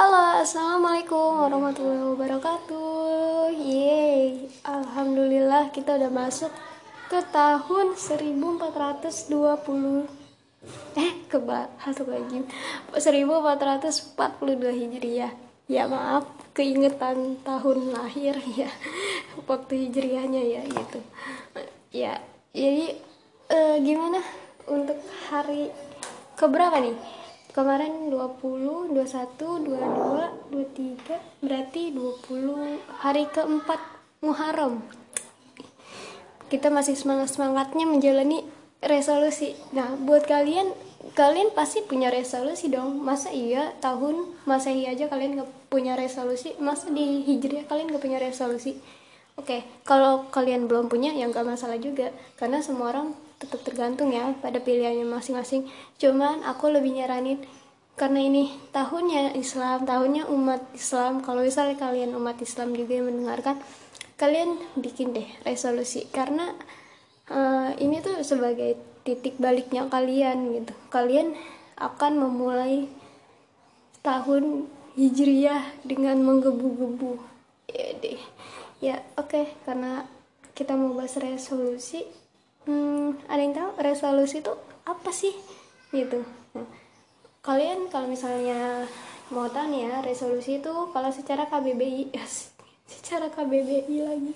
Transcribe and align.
Halo, 0.00 0.40
Assalamualaikum 0.40 1.44
warahmatullahi 1.44 2.00
wabarakatuh. 2.16 3.52
Yeay, 3.52 4.48
Alhamdulillah 4.64 5.68
kita 5.76 6.00
udah 6.00 6.08
masuk 6.08 6.48
ke 7.12 7.20
tahun 7.28 8.00
1420 8.00 9.28
Eh, 10.96 11.12
kebahas 11.28 12.00
lagi. 12.08 12.48
1442 12.96 14.72
Hijriah. 14.72 15.36
Ya 15.68 15.84
maaf, 15.84 16.24
keingetan 16.56 17.36
tahun 17.44 17.92
lahir 17.92 18.40
ya 18.56 18.72
Waktu 19.52 19.84
Hijriahnya 19.84 20.40
ya 20.40 20.62
gitu. 20.64 21.04
Ya, 21.92 22.24
jadi 22.56 22.96
eh, 23.52 23.76
gimana 23.84 24.24
untuk 24.64 24.96
hari 25.28 25.68
keberapa 26.40 26.80
nih? 26.80 27.19
Kemarin 27.50 28.14
20 28.14 28.94
21 28.94 29.66
22 29.66 30.50
23 30.54 31.42
berarti 31.42 31.82
20 31.90 33.02
hari 33.02 33.24
keempat 33.30 33.80
Muharram. 34.22 34.84
Kita 36.50 36.68
masih 36.68 36.98
semangat 36.98 37.34
semangatnya 37.34 37.86
menjalani 37.86 38.42
resolusi. 38.82 39.54
Nah 39.74 39.94
buat 39.96 40.26
kalian 40.26 40.70
kalian 41.14 41.50
pasti 41.56 41.82
punya 41.82 42.12
resolusi 42.12 42.70
dong. 42.70 43.02
Masa 43.02 43.32
iya 43.34 43.72
tahun 43.82 44.28
masa 44.46 44.70
iya 44.70 44.94
aja 44.94 45.08
kalian 45.08 45.40
gak 45.40 45.50
punya 45.72 45.96
resolusi? 45.98 46.54
Masa 46.60 46.90
di 46.90 47.24
hijriah 47.26 47.66
kalian 47.66 47.90
gak 47.90 48.02
punya 48.02 48.18
resolusi? 48.20 48.78
Oke 49.38 49.64
kalau 49.88 50.28
kalian 50.28 50.68
belum 50.68 50.92
punya 50.92 51.14
ya 51.16 51.26
gak 51.30 51.46
masalah 51.46 51.80
juga. 51.80 52.12
Karena 52.38 52.60
semua 52.60 52.92
orang 52.92 53.16
tetap 53.40 53.64
tergantung 53.64 54.12
ya 54.12 54.36
pada 54.44 54.60
pilihannya 54.60 55.08
masing-masing. 55.08 55.64
Cuman 55.96 56.44
aku 56.44 56.68
lebih 56.68 56.92
nyaranin 56.92 57.40
karena 57.96 58.20
ini 58.20 58.52
tahunnya 58.72 59.32
Islam 59.34 59.88
tahunnya 59.88 60.28
umat 60.28 60.60
Islam. 60.76 61.24
Kalau 61.24 61.40
misalnya 61.40 61.80
kalian 61.80 62.12
umat 62.20 62.36
Islam 62.44 62.76
juga 62.76 63.00
yang 63.00 63.08
mendengarkan 63.08 63.56
kalian 64.20 64.60
bikin 64.76 65.16
deh 65.16 65.24
resolusi. 65.48 66.04
Karena 66.12 66.52
uh, 67.32 67.72
ini 67.80 68.04
tuh 68.04 68.20
sebagai 68.20 68.76
titik 69.08 69.40
baliknya 69.40 69.88
kalian 69.88 70.60
gitu. 70.60 70.76
Kalian 70.92 71.32
akan 71.80 72.12
memulai 72.20 72.92
tahun 74.04 74.68
hijriah 75.00 75.80
dengan 75.80 76.20
menggebu-gebu. 76.20 77.16
Ya 77.72 77.88
deh. 78.04 78.20
Ya 78.84 79.00
oke. 79.16 79.32
Okay. 79.32 79.44
karena 79.64 80.04
kita 80.52 80.76
mau 80.76 80.92
bahas 80.92 81.16
resolusi 81.16 82.19
hmm, 82.70 83.26
ada 83.26 83.40
yang 83.42 83.54
tahu 83.54 83.70
resolusi 83.82 84.38
itu 84.38 84.54
apa 84.86 85.10
sih? 85.10 85.34
Gitu. 85.90 86.22
Nah, 86.54 86.68
kalian 87.42 87.90
kalau 87.90 88.06
misalnya 88.06 88.86
mau 89.34 89.50
tahu 89.50 89.74
ya 89.74 90.02
resolusi 90.02 90.62
itu 90.62 90.72
kalau 90.94 91.10
secara 91.10 91.50
KBBI 91.50 92.14
secara 92.92 93.26
KBBI 93.30 93.98
lagi. 94.06 94.34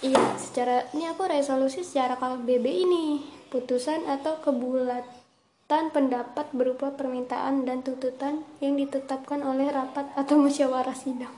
Iya 0.00 0.38
secara 0.38 0.86
ini 0.94 1.10
aku 1.10 1.26
resolusi 1.26 1.82
secara 1.82 2.14
KBBI 2.14 2.86
ini 2.86 3.06
putusan 3.50 4.06
atau 4.06 4.38
kebulatan 4.38 5.90
pendapat 5.90 6.46
berupa 6.54 6.94
permintaan 6.94 7.66
dan 7.66 7.82
tuntutan 7.82 8.46
yang 8.62 8.78
ditetapkan 8.78 9.42
oleh 9.42 9.66
rapat 9.68 10.06
atau 10.14 10.38
musyawarah 10.38 10.94
sidang. 10.94 11.34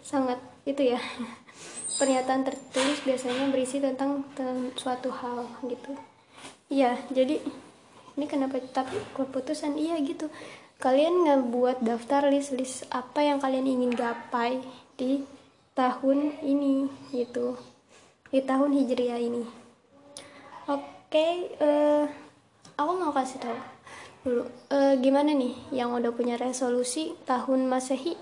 Sangat 0.00 0.38
itu 0.64 0.94
ya 0.94 1.00
pernyataan 1.98 2.46
tertulis 2.46 3.02
biasanya 3.02 3.50
berisi 3.50 3.82
tentang 3.82 4.22
suatu 4.78 5.10
hal 5.10 5.50
gitu. 5.66 5.98
Iya 6.70 6.94
jadi 7.10 7.42
ini 8.14 8.26
kenapa 8.30 8.62
tapi 8.70 8.94
keputusan 9.18 9.74
iya 9.74 9.98
gitu. 9.98 10.30
Kalian 10.78 11.26
ngebuat 11.26 11.82
daftar 11.82 12.30
list 12.30 12.54
list 12.54 12.86
apa 12.94 13.26
yang 13.26 13.42
kalian 13.42 13.66
ingin 13.66 13.92
gapai 13.92 14.62
di 14.94 15.26
tahun 15.74 16.38
ini 16.38 16.86
gitu. 17.10 17.58
Di 18.30 18.46
tahun 18.46 18.78
hijriah 18.78 19.18
ini. 19.18 19.42
Oke 20.70 20.86
okay, 21.10 21.34
uh, 21.58 21.66
eh, 21.66 22.04
aku 22.78 22.92
mau 22.94 23.10
kasih 23.10 23.42
tahu 23.42 23.58
dulu. 24.22 24.44
Uh, 24.70 24.94
gimana 25.02 25.34
nih 25.34 25.54
yang 25.74 25.90
udah 25.96 26.14
punya 26.14 26.38
resolusi 26.38 27.16
tahun 27.26 27.66
masehi 27.66 28.14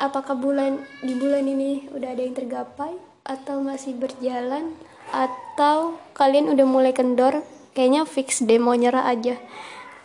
apakah 0.00 0.32
bulan 0.32 0.80
di 1.04 1.12
bulan 1.12 1.44
ini 1.44 1.92
udah 1.92 2.16
ada 2.16 2.24
yang 2.24 2.32
tergapai? 2.32 2.96
Atau 3.28 3.60
masih 3.60 3.94
berjalan? 4.00 4.72
Atau 5.12 6.00
kalian 6.16 6.48
udah 6.50 6.64
mulai 6.64 6.96
kendor? 6.96 7.44
Kayaknya 7.76 8.08
fix 8.08 8.40
demo 8.42 8.72
nyerah 8.72 9.06
aja. 9.06 9.36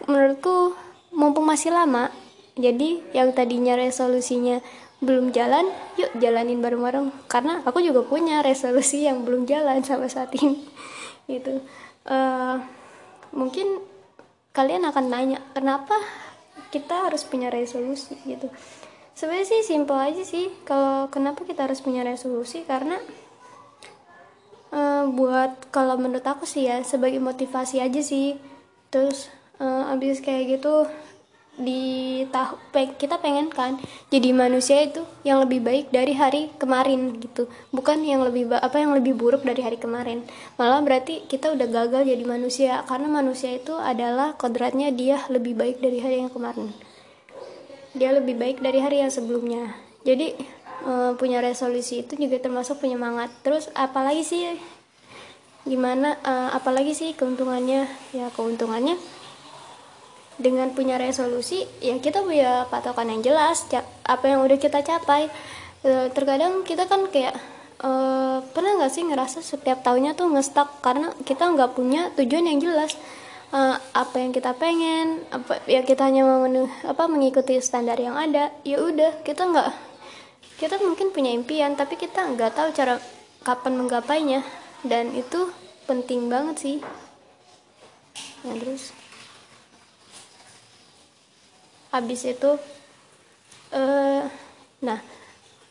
Menurutku 0.05 0.75
mumpung 1.15 1.47
masih 1.47 1.71
lama 1.71 2.11
jadi 2.59 3.01
yang 3.15 3.31
tadinya 3.31 3.79
resolusinya 3.79 4.59
belum 4.99 5.31
jalan 5.31 5.71
yuk 5.95 6.11
jalanin 6.19 6.59
bareng-bareng. 6.59 7.09
Karena 7.31 7.63
aku 7.63 7.79
juga 7.79 8.03
punya 8.03 8.43
resolusi 8.43 9.07
yang 9.07 9.23
belum 9.23 9.47
jalan 9.47 9.81
sampai 9.81 10.11
saat 10.11 10.35
ini. 10.35 10.59
Gitu. 11.31 11.63
Uh, 12.05 12.61
mungkin 13.33 13.81
kalian 14.53 14.85
akan 14.85 15.09
nanya 15.09 15.39
kenapa 15.57 15.97
kita 16.69 17.09
harus 17.09 17.25
punya 17.25 17.49
resolusi? 17.49 18.13
Gitu 18.27 18.51
sebenarnya 19.15 19.47
sih 19.47 19.61
simple 19.63 19.97
aja 19.97 20.23
sih. 20.27 20.51
Kalau 20.67 21.07
kenapa 21.09 21.47
kita 21.47 21.65
harus 21.65 21.79
punya 21.79 22.03
resolusi? 22.03 22.67
Karena 22.67 22.99
uh, 24.75 25.07
buat 25.09 25.71
kalau 25.71 25.95
menurut 25.95 26.27
aku 26.27 26.43
sih 26.43 26.67
ya 26.67 26.83
sebagai 26.83 27.23
motivasi 27.23 27.79
aja 27.81 28.03
sih. 28.03 28.37
Terus 28.91 29.31
uh, 29.57 29.91
abis 29.95 30.19
kayak 30.19 30.59
gitu 30.59 30.85
di 31.55 32.19
tahu 32.35 32.59
kita 32.99 33.15
pengen 33.23 33.47
kan 33.47 33.79
jadi 34.11 34.35
manusia 34.35 34.83
itu 34.83 35.07
yang 35.23 35.39
lebih 35.39 35.63
baik 35.63 35.87
dari 35.87 36.11
hari 36.11 36.51
kemarin 36.59 37.15
gitu. 37.23 37.47
Bukan 37.71 38.03
yang 38.03 38.27
lebih 38.27 38.51
apa 38.51 38.83
yang 38.83 38.91
lebih 38.91 39.15
buruk 39.15 39.47
dari 39.47 39.63
hari 39.63 39.79
kemarin. 39.79 40.27
Malah 40.59 40.83
berarti 40.83 41.23
kita 41.31 41.55
udah 41.55 41.67
gagal 41.71 42.03
jadi 42.11 42.23
manusia. 42.27 42.83
Karena 42.83 43.07
manusia 43.07 43.55
itu 43.55 43.71
adalah 43.79 44.35
kodratnya 44.35 44.91
dia 44.91 45.23
lebih 45.31 45.55
baik 45.55 45.79
dari 45.79 46.03
hari 46.03 46.19
yang 46.19 46.31
kemarin 46.31 46.84
dia 47.95 48.11
lebih 48.11 48.35
baik 48.35 48.59
dari 48.59 48.83
hari 48.83 48.99
yang 49.01 49.09
sebelumnya. 49.09 49.71
Jadi 50.03 50.35
e, 50.85 50.93
punya 51.15 51.39
resolusi 51.39 52.03
itu 52.03 52.13
juga 52.19 52.37
termasuk 52.37 52.83
penyemangat. 52.83 53.31
Terus 53.41 53.71
apalagi 53.73 54.21
sih 54.21 54.43
gimana 55.65 56.19
e, 56.21 56.33
apalagi 56.53 56.93
sih 56.93 57.09
keuntungannya? 57.15 57.87
Ya 58.11 58.27
keuntungannya 58.35 58.99
dengan 60.35 60.75
punya 60.75 60.99
resolusi 60.99 61.63
ya 61.79 61.95
kita 62.03 62.19
punya 62.19 62.67
patokan 62.67 63.07
yang 63.07 63.23
jelas 63.23 63.63
apa 64.03 64.25
yang 64.27 64.43
udah 64.43 64.59
kita 64.59 64.83
capai. 64.83 65.31
E, 65.81 66.11
terkadang 66.11 66.67
kita 66.67 66.85
kan 66.91 67.07
kayak 67.07 67.39
e, 67.79 67.91
pernah 68.51 68.71
nggak 68.83 68.91
sih 68.91 69.07
ngerasa 69.07 69.39
setiap 69.39 69.81
tahunnya 69.87 70.19
tuh 70.19 70.27
ngestak 70.35 70.83
karena 70.83 71.15
kita 71.23 71.47
nggak 71.47 71.71
punya 71.73 72.11
tujuan 72.19 72.45
yang 72.51 72.59
jelas 72.59 72.99
uh, 73.51 73.77
apa 73.93 74.15
yang 74.17 74.31
kita 74.31 74.55
pengen 74.57 75.27
apa 75.29 75.61
ya 75.69 75.85
kita 75.85 76.07
hanya 76.07 76.25
memenuhi 76.25 76.71
apa 76.87 77.05
mengikuti 77.05 77.59
standar 77.61 77.99
yang 77.99 78.17
ada 78.17 78.49
ya 78.65 78.81
udah 78.81 79.21
kita 79.21 79.45
nggak 79.45 79.69
kita 80.55 80.79
mungkin 80.79 81.11
punya 81.11 81.35
impian 81.35 81.75
tapi 81.75 81.99
kita 81.99 82.23
nggak 82.31 82.55
tahu 82.55 82.71
cara 82.71 82.95
kapan 83.45 83.77
menggapainya 83.77 84.41
dan 84.81 85.13
itu 85.13 85.51
penting 85.85 86.29
banget 86.29 86.55
sih. 86.61 86.77
Ya 88.45 88.53
terus? 88.57 88.93
Habis 91.93 92.21
itu 92.27 92.51
uh, 93.73 94.23
nah 94.83 94.99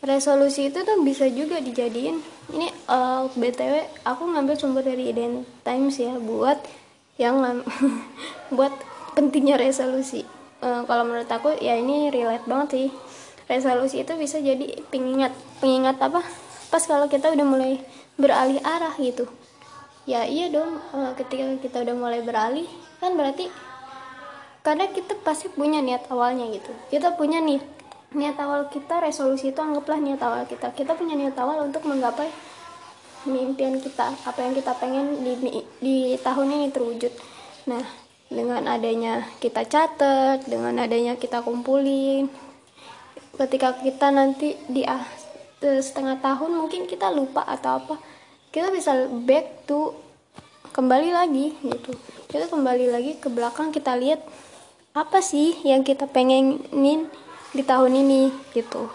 resolusi 0.05 0.69
itu 0.69 0.83
tuh 0.83 0.99
bisa 1.03 1.27
juga 1.31 1.59
dijadiin. 1.59 2.19
Ini 2.55 2.69
uh, 2.91 3.31
btw 3.35 4.05
aku 4.05 4.23
ngambil 4.29 4.55
sumber 4.59 4.85
dari 4.85 5.11
Eden 5.11 5.49
Times 5.65 5.97
ya 5.97 6.19
buat 6.21 6.61
yang 7.21 7.41
buat 8.57 8.75
pentingnya 9.15 9.59
resolusi. 9.59 10.27
Uh, 10.65 10.83
kalau 10.89 11.07
menurut 11.07 11.29
aku 11.31 11.55
ya 11.61 11.79
ini 11.79 12.11
relate 12.11 12.47
banget 12.49 12.69
sih. 12.75 12.89
Resolusi 13.45 14.03
itu 14.03 14.13
bisa 14.17 14.41
jadi 14.41 14.81
pengingat. 14.89 15.33
Pengingat 15.61 16.01
apa? 16.01 16.25
Pas 16.73 16.83
kalau 16.83 17.07
kita 17.07 17.31
udah 17.31 17.47
mulai 17.47 17.79
beralih 18.19 18.59
arah 18.65 18.95
gitu. 18.99 19.29
Ya 20.05 20.29
iya 20.29 20.53
dong 20.53 20.81
uh, 20.93 21.13
ketika 21.17 21.57
kita 21.61 21.81
udah 21.81 21.95
mulai 21.97 22.21
beralih 22.21 22.69
kan 23.01 23.17
berarti 23.17 23.49
karena 24.65 24.89
kita 24.89 25.17
pasti 25.21 25.53
punya 25.53 25.85
niat 25.85 26.09
awalnya 26.09 26.49
gitu. 26.49 26.73
Kita 26.89 27.17
punya 27.17 27.41
nih 27.41 27.61
niat 28.17 28.39
awal 28.41 28.73
kita 28.73 29.03
resolusi 29.03 29.53
itu 29.53 29.61
anggaplah 29.61 30.01
niat 30.01 30.21
awal 30.25 30.49
kita. 30.49 30.73
Kita 30.73 30.97
punya 30.97 31.13
niat 31.13 31.37
awal 31.37 31.69
untuk 31.69 31.85
menggapai 31.85 32.33
mimpian 33.25 33.81
kita 33.81 34.13
apa 34.15 34.39
yang 34.41 34.55
kita 34.57 34.73
pengen 34.77 35.21
di, 35.25 35.35
di 35.81 35.97
tahun 36.21 36.49
ini 36.55 36.67
terwujud. 36.71 37.13
Nah 37.69 37.85
dengan 38.29 38.65
adanya 38.65 39.25
kita 39.39 39.69
catat 39.69 40.49
dengan 40.49 40.75
adanya 40.81 41.15
kita 41.15 41.45
kumpulin 41.45 42.33
ketika 43.37 43.77
kita 43.79 44.09
nanti 44.09 44.57
di 44.71 44.83
ah, 44.89 45.05
setengah 45.61 46.19
tahun 46.23 46.57
mungkin 46.57 46.89
kita 46.89 47.13
lupa 47.13 47.45
atau 47.45 47.79
apa 47.81 47.95
kita 48.55 48.71
bisa 48.71 49.11
back 49.27 49.67
to 49.69 49.93
kembali 50.73 51.11
lagi 51.15 51.55
gitu. 51.63 51.93
Kita 52.31 52.51
kembali 52.51 52.91
lagi 52.91 53.13
ke 53.19 53.31
belakang 53.31 53.71
kita 53.71 53.95
lihat 53.95 54.23
apa 54.95 55.19
sih 55.19 55.59
yang 55.67 55.83
kita 55.83 56.07
pengenin 56.07 57.11
di 57.55 57.63
tahun 57.63 57.95
ini 58.03 58.35
gitu 58.51 58.91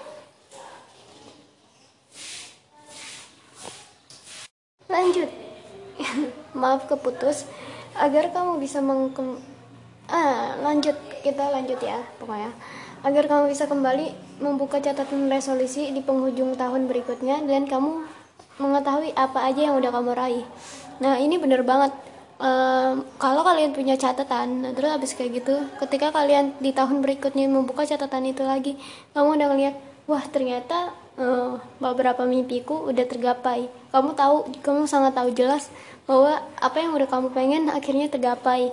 lanjut 4.92 5.30
maaf 6.60 6.86
keputus 6.86 7.48
agar 7.96 8.30
kamu 8.36 8.60
bisa 8.60 8.84
mengkem 8.84 9.40
ah 10.10 10.58
lanjut 10.60 10.96
kita 11.24 11.48
lanjut 11.50 11.80
ya 11.80 12.04
pokoknya. 12.20 12.52
Agar 13.00 13.32
kamu 13.32 13.48
bisa 13.48 13.64
kembali 13.64 14.12
membuka 14.44 14.84
catatan 14.84 15.32
resolusi 15.32 15.88
di 15.96 16.04
penghujung 16.04 16.60
tahun 16.60 16.92
berikutnya 16.92 17.48
dan 17.48 17.64
kamu 17.64 18.04
mengetahui 18.60 19.16
apa 19.16 19.40
aja 19.48 19.72
yang 19.72 19.80
udah 19.80 19.92
kamu 19.96 20.12
raih. 20.12 20.46
Nah 21.00 21.16
ini 21.16 21.40
bener 21.40 21.64
banget. 21.64 21.96
Um, 22.40 23.04
kalau 23.20 23.44
kalian 23.44 23.76
punya 23.76 24.00
catatan 24.00 24.64
nah, 24.64 24.72
terus 24.72 24.96
habis 24.96 25.12
kayak 25.12 25.44
gitu 25.44 25.60
ketika 25.84 26.08
kalian 26.16 26.56
di 26.64 26.72
tahun 26.72 27.04
berikutnya 27.04 27.52
membuka 27.52 27.84
catatan 27.84 28.32
itu 28.32 28.48
lagi 28.48 28.80
kamu 29.12 29.36
udah 29.36 29.48
ngeliat 29.52 29.76
wah 30.08 30.24
ternyata 30.24 30.96
uh, 31.20 31.60
beberapa 31.78 32.24
mimpiku 32.24 32.88
udah 32.90 33.06
tergapai. 33.06 33.68
Kamu 33.92 34.16
tahu 34.16 34.50
kamu 34.64 34.88
sangat 34.88 35.14
tahu 35.14 35.30
jelas 35.36 35.68
bahwa 36.08 36.42
apa 36.58 36.78
yang 36.80 36.96
udah 36.96 37.08
kamu 37.12 37.28
pengen 37.36 37.68
akhirnya 37.70 38.08
tergapai. 38.08 38.72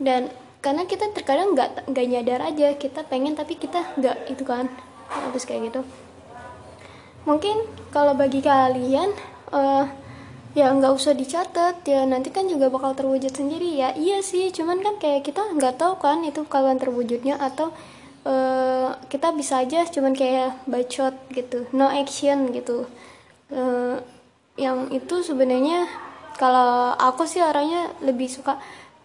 Dan 0.00 0.32
karena 0.64 0.88
kita 0.88 1.12
terkadang 1.12 1.54
nggak 1.54 1.92
nggak 1.92 2.06
nyadar 2.08 2.40
aja 2.48 2.74
kita 2.74 3.04
pengen 3.06 3.36
tapi 3.36 3.60
kita 3.60 3.94
nggak 4.00 4.32
itu 4.32 4.42
kan. 4.42 4.66
Habis 5.12 5.44
kayak 5.44 5.70
gitu. 5.70 5.80
Mungkin 7.28 7.68
kalau 7.94 8.16
bagi 8.18 8.42
kalian 8.42 9.12
uh, 9.54 9.86
ya 10.52 10.68
nggak 10.68 10.92
usah 10.92 11.16
dicatat 11.16 11.80
ya 11.86 12.04
nanti 12.04 12.28
kan 12.28 12.48
juga 12.48 12.72
bakal 12.72 12.96
terwujud 12.96 13.30
sendiri. 13.30 13.78
Ya 13.78 13.92
iya 13.94 14.24
sih 14.24 14.48
cuman 14.50 14.80
kan 14.80 14.96
kayak 14.98 15.28
kita 15.28 15.54
nggak 15.54 15.78
tahu 15.78 16.00
kan 16.00 16.24
itu 16.24 16.42
kapan 16.48 16.80
terwujudnya 16.80 17.38
atau 17.38 17.70
uh, 18.26 18.94
kita 19.06 19.34
bisa 19.34 19.62
aja 19.62 19.86
cuman 19.86 20.14
kayak 20.14 20.62
bacot 20.66 21.14
gitu 21.34 21.66
no 21.74 21.90
action 21.90 22.50
gitu. 22.54 22.86
Uh, 23.52 24.00
yang 24.56 24.92
itu 24.92 25.24
sebenarnya 25.24 25.88
kalau 26.36 26.96
aku 26.96 27.24
sih 27.28 27.40
orangnya 27.44 27.92
lebih 28.00 28.28
suka 28.28 28.56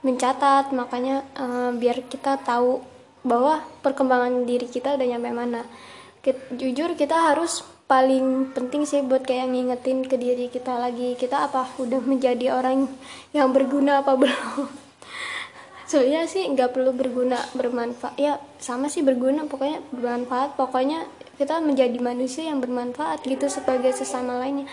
mencatat 0.04 0.72
makanya 0.72 1.26
uh, 1.36 1.72
biar 1.76 2.06
kita 2.08 2.40
tahu 2.40 2.80
bahwa 3.28 3.60
perkembangan 3.84 4.48
diri 4.48 4.70
kita 4.70 4.96
udah 4.96 5.08
nyampe 5.08 5.32
mana. 5.34 5.62
Kita, 6.24 6.56
jujur 6.56 6.96
kita 6.96 7.34
harus 7.34 7.64
paling 7.88 8.52
penting 8.52 8.84
sih 8.84 9.00
buat 9.00 9.24
kayak 9.24 9.48
ngingetin 9.48 10.04
ke 10.04 10.20
diri 10.20 10.52
kita 10.52 10.76
lagi 10.76 11.16
kita 11.16 11.48
apa 11.48 11.72
udah 11.80 12.04
menjadi 12.04 12.52
orang 12.52 12.92
yang 13.32 13.56
berguna 13.56 14.04
apa 14.04 14.20
belum 14.20 14.68
soalnya 15.88 16.28
sih 16.28 16.44
nggak 16.52 16.76
perlu 16.76 16.92
berguna 16.92 17.40
bermanfaat. 17.56 18.20
Ya 18.20 18.44
sama 18.60 18.92
sih 18.92 19.02
berguna 19.02 19.48
pokoknya 19.48 19.80
bermanfaat. 19.96 20.60
Pokoknya 20.60 21.08
kita 21.40 21.64
menjadi 21.64 21.98
manusia 22.04 22.52
yang 22.52 22.60
bermanfaat 22.60 23.24
gitu 23.24 23.48
sebagai 23.48 23.96
sesama 23.96 24.36
lainnya. 24.38 24.68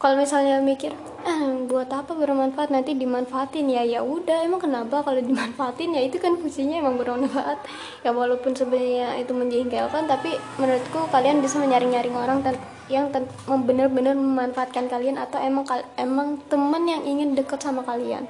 Kalau 0.00 0.20
misalnya 0.20 0.60
mikir 0.60 0.92
eh, 1.24 1.42
buat 1.68 1.88
apa 1.92 2.16
bermanfaat? 2.16 2.72
Nanti 2.72 2.96
dimanfaatin. 2.96 3.68
Ya 3.68 3.84
ya 3.84 4.00
udah 4.00 4.40
emang 4.42 4.64
kenapa 4.64 5.04
kalau 5.04 5.20
dimanfaatin? 5.20 5.92
Ya 5.92 6.00
itu 6.00 6.16
kan 6.16 6.40
fungsinya 6.40 6.80
emang 6.80 6.96
bermanfaat. 6.96 7.60
Ya 8.00 8.16
walaupun 8.16 8.56
sebenarnya 8.56 9.20
itu 9.20 9.36
menjengkelkan 9.36 10.08
tapi 10.08 10.32
menurutku 10.56 11.12
kalian 11.12 11.44
bisa 11.44 11.60
menyaring-nyaring 11.60 12.16
orang 12.16 12.40
yang 12.88 13.08
benar-benar 13.48 14.12
memanfaatkan 14.12 14.92
kalian 14.92 15.16
atau 15.16 15.40
emang 15.40 15.64
emang 15.96 16.36
temen 16.52 16.84
yang 16.84 17.00
ingin 17.00 17.32
dekat 17.32 17.56
sama 17.64 17.80
kalian 17.80 18.28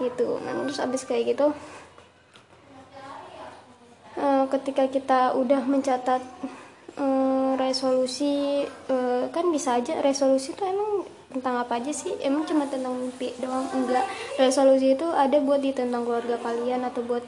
gitu. 0.00 0.40
Nah, 0.44 0.66
terus 0.66 0.80
abis 0.82 1.02
kayak 1.04 1.36
gitu 1.36 1.52
uh, 4.16 4.44
ketika 4.50 4.84
kita 4.88 5.20
udah 5.36 5.62
mencatat 5.62 6.22
um, 6.98 7.54
resolusi 7.60 8.64
uh, 8.88 9.28
kan 9.30 9.48
bisa 9.52 9.78
aja 9.78 10.00
resolusi 10.00 10.56
itu 10.56 10.62
emang 10.64 11.04
tentang 11.30 11.60
apa 11.60 11.76
aja 11.76 11.92
sih? 11.92 12.16
Emang 12.24 12.48
cuma 12.48 12.64
tentang 12.64 12.96
mimpi 12.96 13.36
doang? 13.36 13.68
Enggak. 13.76 14.08
Resolusi 14.40 14.96
itu 14.96 15.06
ada 15.12 15.36
buat 15.42 15.60
di 15.60 15.76
tentang 15.76 16.08
keluarga 16.08 16.40
kalian 16.40 16.86
atau 16.88 17.04
buat 17.04 17.22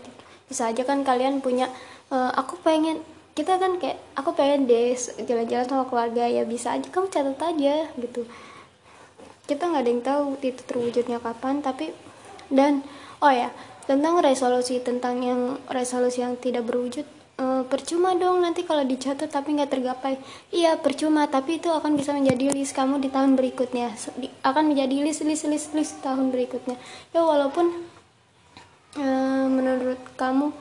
bisa 0.49 0.73
aja 0.73 0.81
kan 0.81 1.05
kalian 1.05 1.45
punya 1.45 1.69
uh, 2.09 2.33
aku 2.33 2.57
pengen 2.65 3.05
kita 3.37 3.61
kan 3.61 3.77
kayak 3.79 4.01
aku 4.17 4.35
pengen 4.35 4.67
deh 4.67 4.97
jalan-jalan 5.29 5.69
sama 5.69 5.85
keluarga 5.87 6.25
ya 6.27 6.43
bisa 6.49 6.75
aja 6.75 6.89
kamu 6.89 7.13
catat 7.13 7.37
aja 7.37 7.75
gitu. 8.01 8.25
Kita 9.45 9.65
nggak 9.65 9.83
ada 9.85 9.91
yang 9.93 10.05
tahu 10.05 10.25
itu 10.41 10.63
terwujudnya 10.65 11.21
kapan 11.21 11.61
tapi 11.61 11.93
dan 12.49 12.85
oh 13.21 13.33
ya 13.33 13.53
tentang 13.89 14.21
resolusi 14.21 14.85
tentang 14.85 15.25
yang 15.25 15.41
resolusi 15.73 16.21
yang 16.21 16.37
tidak 16.37 16.69
berwujud 16.69 17.09
e, 17.41 17.45
percuma 17.65 18.13
dong 18.19 18.45
nanti 18.45 18.67
kalau 18.69 18.85
dicatat 18.85 19.33
tapi 19.33 19.57
nggak 19.57 19.73
tergapai. 19.73 20.21
Iya 20.53 20.77
percuma 20.77 21.25
tapi 21.31 21.57
itu 21.57 21.73
akan 21.73 21.97
bisa 21.97 22.13
menjadi 22.13 22.53
list 22.53 22.77
kamu 22.77 23.01
di 23.01 23.09
tahun 23.09 23.39
berikutnya. 23.39 23.95
Akan 24.45 24.75
menjadi 24.75 24.93
list 25.01 25.25
list 25.25 25.49
list 25.49 25.73
list 25.73 25.95
tahun 26.05 26.35
berikutnya. 26.35 26.77
Ya 27.17 27.21
walaupun 27.25 27.73
e, 28.99 29.07
menurut 29.49 30.01
kamu 30.21 30.53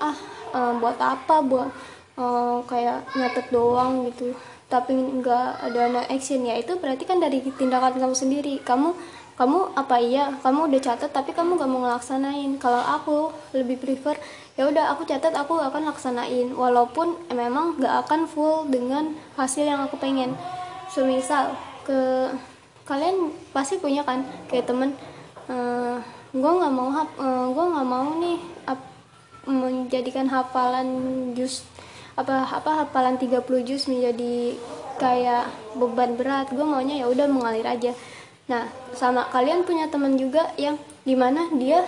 ah 0.00 0.16
e, 0.54 0.58
buat 0.80 0.96
apa 0.96 1.36
buat 1.44 1.68
e, 2.16 2.24
kayak 2.64 3.04
nyatet 3.20 3.46
doang 3.52 4.08
gitu 4.08 4.32
tapi 4.72 4.96
nggak 4.96 5.48
ada 5.60 6.08
action? 6.08 6.48
Ya 6.48 6.56
itu 6.56 6.80
berarti 6.80 7.04
kan 7.04 7.20
dari 7.20 7.44
tindakan 7.44 8.00
kamu 8.00 8.16
sendiri. 8.16 8.54
Kamu 8.64 8.96
kamu 9.34 9.74
apa 9.74 9.98
iya? 9.98 10.30
Kamu 10.38 10.70
udah 10.70 10.80
catat 10.80 11.10
tapi 11.10 11.34
kamu 11.34 11.58
gak 11.58 11.70
mau 11.70 11.82
ngelaksanain. 11.82 12.54
Kalau 12.62 12.78
aku 12.78 13.34
lebih 13.50 13.82
prefer 13.82 14.14
ya 14.54 14.70
udah 14.70 14.94
aku 14.94 15.02
catat 15.02 15.34
aku 15.34 15.58
akan 15.58 15.90
laksanain 15.90 16.54
walaupun 16.54 17.18
memang 17.34 17.74
gak 17.82 18.06
akan 18.06 18.30
full 18.30 18.70
dengan 18.70 19.18
hasil 19.34 19.66
yang 19.66 19.82
aku 19.82 19.98
pengen. 19.98 20.38
Semisal 20.86 21.58
ke 21.82 22.30
kalian 22.86 23.34
pasti 23.50 23.80
punya 23.82 24.06
kan 24.06 24.22
kayak 24.46 24.70
temen 24.70 24.94
uh, 25.48 25.52
eh, 25.52 25.96
gue 26.36 26.50
nggak 26.52 26.72
mau 26.72 26.92
uh, 26.92 27.00
eh, 27.00 27.46
gue 27.48 27.64
nggak 27.64 27.88
mau 27.88 28.08
nih 28.20 28.38
ap, 28.68 28.80
menjadikan 29.48 30.28
hafalan 30.28 30.88
jus 31.32 31.64
apa 32.12 32.44
apa 32.44 32.84
hafalan 32.84 33.16
30 33.16 33.40
jus 33.66 33.88
menjadi 33.90 34.54
kayak 35.02 35.50
beban 35.74 36.14
berat. 36.14 36.46
Gue 36.54 36.62
maunya 36.62 37.02
ya 37.02 37.06
udah 37.10 37.26
mengalir 37.26 37.66
aja 37.66 37.90
nah 38.44 38.68
sama 38.92 39.24
kalian 39.32 39.64
punya 39.64 39.88
teman 39.88 40.20
juga 40.20 40.52
yang 40.60 40.76
di 41.04 41.16
mana 41.16 41.48
dia 41.56 41.84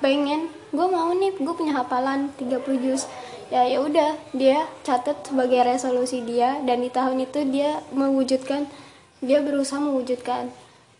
pengen 0.00 0.48
gue 0.70 0.86
mau 0.86 1.10
nih 1.12 1.36
gue 1.36 1.54
punya 1.54 1.76
hafalan 1.76 2.32
30 2.38 2.62
juz. 2.82 3.06
Ya 3.50 3.66
ya 3.66 3.82
udah 3.82 4.14
dia 4.30 4.62
catat 4.86 5.26
sebagai 5.26 5.66
resolusi 5.66 6.22
dia 6.22 6.62
dan 6.62 6.86
di 6.86 6.90
tahun 6.90 7.18
itu 7.26 7.42
dia 7.50 7.82
mewujudkan 7.90 8.66
dia 9.20 9.42
berusaha 9.42 9.82
mewujudkan. 9.82 10.54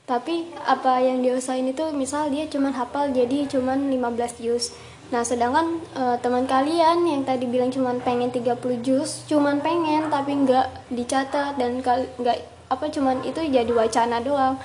Tapi 0.04 0.50
apa 0.66 0.98
yang 0.98 1.22
dia 1.22 1.38
usahain 1.38 1.70
itu 1.70 1.86
misal 1.94 2.26
dia 2.34 2.50
cuman 2.50 2.74
hafal 2.74 3.14
jadi 3.14 3.46
cuman 3.46 3.86
15 3.94 4.42
juz. 4.42 4.74
Nah 5.14 5.22
sedangkan 5.22 5.78
e, 5.94 6.02
teman 6.18 6.50
kalian 6.50 7.06
yang 7.06 7.22
tadi 7.22 7.46
bilang 7.46 7.70
cuman 7.70 8.02
pengen 8.02 8.34
30 8.34 8.58
juz 8.82 9.22
cuman 9.30 9.62
pengen 9.62 10.10
tapi 10.10 10.34
nggak 10.34 10.90
dicatat 10.90 11.54
dan 11.54 11.78
nggak 11.82 12.38
apa 12.70 12.86
cuman 12.90 13.22
itu 13.26 13.42
jadi 13.46 13.70
wacana 13.70 14.22
doang 14.22 14.58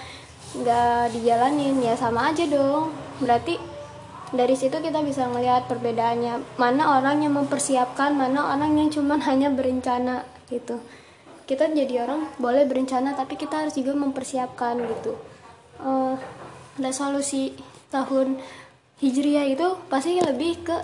nggak 0.53 1.17
dijalanin 1.17 1.81
ya 1.81 1.97
sama 1.97 2.29
aja 2.29 2.45
dong. 2.45 2.93
Berarti 3.17 3.57
dari 4.35 4.53
situ 4.53 4.77
kita 4.77 5.01
bisa 5.01 5.25
melihat 5.31 5.65
perbedaannya. 5.65 6.59
Mana 6.61 6.99
orang 6.99 7.23
yang 7.25 7.33
mempersiapkan 7.33 8.13
mana 8.13 8.53
orang 8.53 8.77
yang 8.77 8.89
cuman 8.91 9.23
hanya 9.29 9.49
berencana 9.49 10.27
gitu. 10.51 10.77
Kita 11.45 11.69
jadi 11.69 12.05
orang 12.05 12.37
boleh 12.41 12.65
berencana 12.65 13.13
tapi 13.13 13.37
kita 13.37 13.65
harus 13.65 13.73
juga 13.77 13.93
mempersiapkan 13.93 14.81
gitu. 14.81 15.13
Uh, 15.81 16.17
resolusi 16.81 17.53
tahun 17.91 18.39
hijriah 18.99 19.47
itu 19.47 19.67
pasti 19.91 20.17
lebih 20.19 20.65
ke 20.65 20.77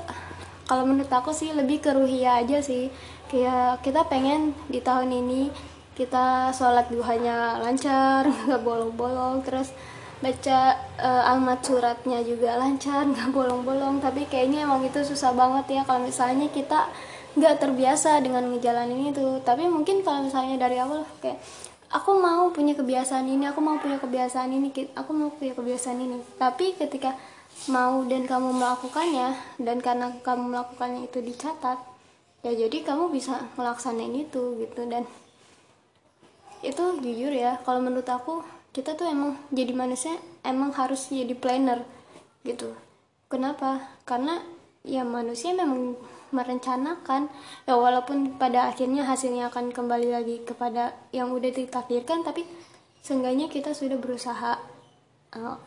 kalau 0.69 0.87
menurut 0.87 1.11
aku 1.11 1.35
sih 1.35 1.51
lebih 1.51 1.83
ke 1.83 1.91
ruhia 1.91 2.39
aja 2.39 2.63
sih. 2.63 2.87
Kayak 3.27 3.83
kita 3.83 4.07
pengen 4.07 4.55
di 4.67 4.79
tahun 4.83 5.11
ini 5.11 5.51
kita 5.95 6.55
sholat 6.55 6.87
duhanya 6.87 7.59
lancar 7.59 8.23
nggak 8.47 8.63
bolong-bolong 8.63 9.43
terus 9.43 9.75
baca 10.21 10.77
uh, 11.01 11.31
almat 11.33 11.65
suratnya 11.65 12.21
juga 12.21 12.55
lancar 12.55 13.03
nggak 13.11 13.33
bolong-bolong. 13.33 13.99
Tapi 13.99 14.29
kayaknya 14.29 14.69
emang 14.69 14.85
itu 14.85 15.01
susah 15.01 15.33
banget 15.33 15.81
ya 15.81 15.81
kalau 15.83 16.05
misalnya 16.05 16.47
kita 16.53 16.87
nggak 17.35 17.57
terbiasa 17.57 18.21
dengan 18.21 18.47
ngejalanin 18.53 19.11
itu. 19.11 19.41
Tapi 19.41 19.65
mungkin 19.67 20.05
kalau 20.05 20.29
misalnya 20.29 20.61
dari 20.61 20.77
awal 20.77 21.03
kayak 21.19 21.41
aku 21.91 22.15
mau 22.15 22.47
punya 22.55 22.77
kebiasaan 22.77 23.27
ini 23.27 23.49
aku 23.51 23.59
mau 23.59 23.75
punya 23.81 23.99
kebiasaan 23.99 24.47
ini 24.47 24.71
aku 24.95 25.11
mau 25.11 25.29
punya 25.33 25.57
kebiasaan 25.57 25.97
ini. 25.99 26.21
Tapi 26.37 26.77
ketika 26.77 27.17
mau 27.67 28.05
dan 28.07 28.23
kamu 28.29 28.55
melakukannya 28.57 29.59
dan 29.59 29.77
karena 29.83 30.07
kamu 30.23 30.55
melakukannya 30.55 31.05
itu 31.11 31.19
dicatat 31.19 31.77
ya 32.41 32.57
jadi 32.57 32.77
kamu 32.81 33.11
bisa 33.11 33.49
melaksanain 33.57 34.13
itu 34.13 34.61
gitu. 34.61 34.85
Dan 34.85 35.09
itu 36.61 37.01
jujur 37.01 37.33
ya 37.33 37.57
kalau 37.65 37.81
menurut 37.81 38.05
aku 38.05 38.45
kita 38.71 38.95
tuh 38.95 39.09
emang 39.09 39.35
jadi 39.51 39.75
manusia 39.75 40.15
emang 40.45 40.71
harus 40.71 41.11
jadi 41.11 41.35
planner 41.35 41.83
gitu. 42.47 42.71
Kenapa? 43.27 43.99
Karena 44.07 44.39
ya 44.85 45.03
manusia 45.03 45.51
memang 45.53 45.97
merencanakan 46.31 47.27
ya 47.67 47.75
walaupun 47.75 48.39
pada 48.39 48.71
akhirnya 48.71 49.03
hasilnya 49.03 49.51
akan 49.51 49.75
kembali 49.75 50.15
lagi 50.15 50.35
kepada 50.47 50.95
yang 51.11 51.35
udah 51.35 51.51
ditakdirkan 51.51 52.23
tapi 52.23 52.47
seenggaknya 53.03 53.51
kita 53.51 53.75
sudah 53.75 53.99
berusaha 53.99 54.55
uh, 55.35 55.57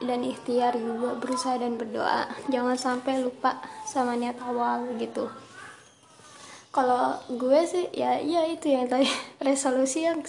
dan 0.00 0.20
ikhtiar 0.24 0.76
juga 0.76 1.16
berusaha 1.16 1.56
dan 1.56 1.80
berdoa. 1.80 2.28
Jangan 2.52 2.76
sampai 2.76 3.24
lupa 3.24 3.60
sama 3.88 4.16
niat 4.16 4.36
awal 4.44 4.96
gitu 5.00 5.28
kalau 6.70 7.18
gue 7.26 7.60
sih 7.66 7.90
ya 7.90 8.22
ya 8.22 8.46
itu 8.46 8.70
yang 8.70 8.86
tadi 8.86 9.10
resolusi 9.46 10.06
yang 10.06 10.22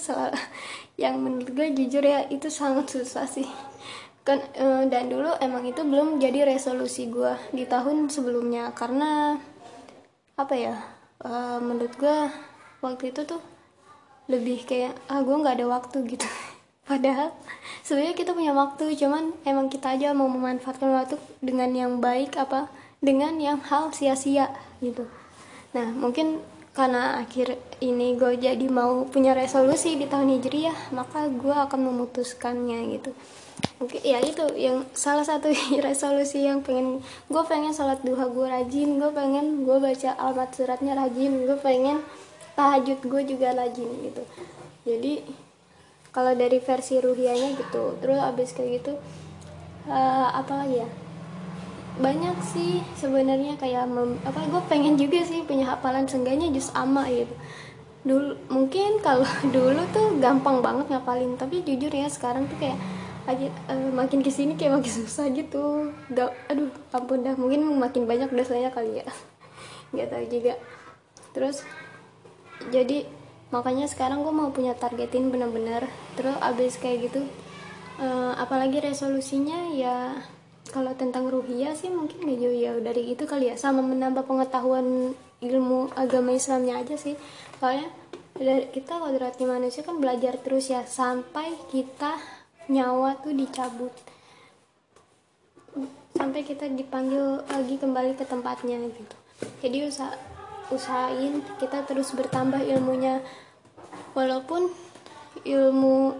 yang 0.97 1.21
menurut 1.21 1.53
gue 1.53 1.67
jujur 1.77 2.01
ya 2.01 2.25
itu 2.33 2.49
sangat 2.49 2.89
susah 2.89 3.29
sih. 3.29 3.45
Kan 4.25 4.41
e, 4.53 4.89
dan 4.89 5.09
dulu 5.09 5.33
emang 5.41 5.65
itu 5.65 5.81
belum 5.85 6.17
jadi 6.17 6.45
resolusi 6.49 7.09
gue 7.13 7.37
di 7.53 7.65
tahun 7.69 8.09
sebelumnya. 8.09 8.73
Karena 8.73 9.37
apa 10.37 10.55
ya 10.57 10.75
uh, 11.21 11.61
menurut 11.61 11.93
gue 12.01 12.17
waktu 12.81 13.13
itu 13.13 13.21
tuh 13.29 13.41
lebih 14.25 14.65
kayak 14.65 14.97
ah 15.13 15.21
gue 15.21 15.35
nggak 15.37 15.61
ada 15.61 15.67
waktu 15.69 15.97
gitu. 16.17 16.25
Padahal 16.89 17.29
sebenarnya 17.85 18.17
kita 18.17 18.33
punya 18.33 18.57
waktu 18.57 18.97
cuman 18.97 19.37
emang 19.45 19.69
kita 19.69 19.93
aja 19.93 20.17
mau 20.17 20.25
memanfaatkan 20.25 20.89
waktu 20.89 21.21
dengan 21.37 21.69
yang 21.77 22.01
baik 22.01 22.33
apa 22.33 22.73
dengan 22.97 23.37
yang 23.37 23.61
hal 23.61 23.93
sia-sia 23.93 24.49
gitu 24.81 25.05
nah 25.71 25.87
mungkin 25.91 26.43
karena 26.71 27.19
akhir 27.19 27.59
ini 27.83 28.15
gue 28.15 28.39
jadi 28.39 28.63
mau 28.71 29.03
punya 29.03 29.35
resolusi 29.35 29.99
di 29.99 30.07
tahun 30.07 30.39
hijriah 30.39 30.95
maka 30.95 31.27
gue 31.27 31.51
akan 31.51 31.79
memutuskannya 31.91 32.95
gitu. 32.95 33.11
Mungkin 33.83 34.01
ya 34.01 34.23
itu 34.23 34.45
yang 34.55 34.87
salah 34.95 35.27
satu 35.27 35.51
resolusi 35.87 36.47
yang 36.47 36.63
pengen 36.63 37.03
gue 37.27 37.43
pengen 37.43 37.75
sholat 37.75 37.99
duha 38.07 38.31
gue 38.31 38.47
rajin 38.47 38.99
gue 39.03 39.11
pengen 39.11 39.67
gue 39.67 39.77
baca 39.83 40.15
alamat 40.15 40.49
suratnya 40.55 40.95
rajin 40.95 41.43
gue 41.43 41.57
pengen 41.59 41.99
tahajud 42.55 42.99
gue 43.03 43.21
juga 43.27 43.51
rajin 43.51 43.89
gitu. 44.07 44.23
Jadi 44.87 45.13
kalau 46.11 46.35
dari 46.35 46.59
versi 46.59 46.99
ruhianya 46.99 47.55
gitu 47.55 47.95
terus 48.03 48.19
abis 48.19 48.51
kayak 48.51 48.83
gitu 48.83 48.93
uh, 49.87 50.27
apa 50.35 50.53
lagi 50.59 50.83
ya 50.83 50.89
banyak 52.01 52.37
sih 52.41 52.81
sebenarnya 52.97 53.55
kayak 53.55 53.85
mem, 53.85 54.17
apa 54.25 54.41
gue 54.49 54.61
pengen 54.67 54.97
juga 54.97 55.21
sih 55.21 55.45
punya 55.45 55.69
hafalan 55.77 56.09
seenggaknya 56.09 56.49
jus 56.49 56.73
ama 56.73 57.05
gitu. 57.07 57.31
Dulu 58.01 58.49
mungkin 58.49 58.99
kalau 59.05 59.29
dulu 59.55 59.85
tuh 59.93 60.17
gampang 60.17 60.59
banget 60.65 60.89
ngapalin 60.89 61.37
tapi 61.37 61.61
jujur 61.61 61.93
ya 61.93 62.09
sekarang 62.09 62.49
tuh 62.49 62.57
kayak 62.57 62.77
aja 63.29 63.53
uh, 63.69 63.93
makin 63.93 64.25
ke 64.25 64.33
sini 64.33 64.57
kayak 64.57 64.81
makin 64.81 64.91
susah 65.05 65.29
gitu. 65.29 65.93
Gak 66.11 66.33
aduh 66.49 66.73
ampun 66.91 67.21
dah 67.21 67.37
mungkin 67.37 67.63
makin 67.77 68.09
banyak 68.09 68.33
dosanya 68.33 68.73
kali 68.73 68.99
ya. 68.99 69.07
Nggak 69.93 70.07
tahu 70.09 70.25
juga. 70.27 70.53
Terus 71.31 71.63
jadi 72.73 73.05
makanya 73.53 73.85
sekarang 73.85 74.25
gue 74.25 74.33
mau 74.33 74.49
punya 74.49 74.73
targetin 74.73 75.29
bener-bener. 75.29 75.85
Terus 76.17 76.35
abis 76.41 76.81
kayak 76.81 77.07
gitu 77.07 77.21
uh, 78.01 78.33
apalagi 78.35 78.81
resolusinya 78.81 79.69
ya 79.77 80.17
kalau 80.71 80.95
tentang 80.95 81.27
ruhia 81.27 81.75
sih 81.75 81.91
mungkin 81.91 82.23
gak 82.23 82.39
jauh 82.39 82.55
ya 82.55 82.71
dari 82.79 83.11
itu 83.11 83.27
kali 83.27 83.51
ya. 83.51 83.55
Sama 83.59 83.83
menambah 83.83 84.23
pengetahuan 84.23 85.11
ilmu 85.43 85.91
agama 85.93 86.31
Islamnya 86.31 86.79
aja 86.79 86.95
sih. 86.95 87.19
Soalnya 87.59 87.91
dari 88.33 88.71
kita 88.71 88.97
kodratnya 88.97 89.45
manusia 89.45 89.83
kan 89.83 89.99
belajar 89.99 90.39
terus 90.39 90.71
ya. 90.71 90.87
Sampai 90.87 91.53
kita 91.69 92.15
nyawa 92.71 93.19
tuh 93.19 93.35
dicabut. 93.35 93.91
Sampai 96.15 96.47
kita 96.47 96.71
dipanggil 96.71 97.43
lagi 97.45 97.75
kembali 97.75 98.15
ke 98.15 98.23
tempatnya 98.23 98.79
gitu. 98.87 99.15
Jadi 99.59 99.77
usah 99.91 100.15
usahain 100.71 101.43
kita 101.59 101.83
terus 101.83 102.15
bertambah 102.15 102.63
ilmunya. 102.63 103.19
Walaupun 104.15 104.71
ilmu 105.43 106.15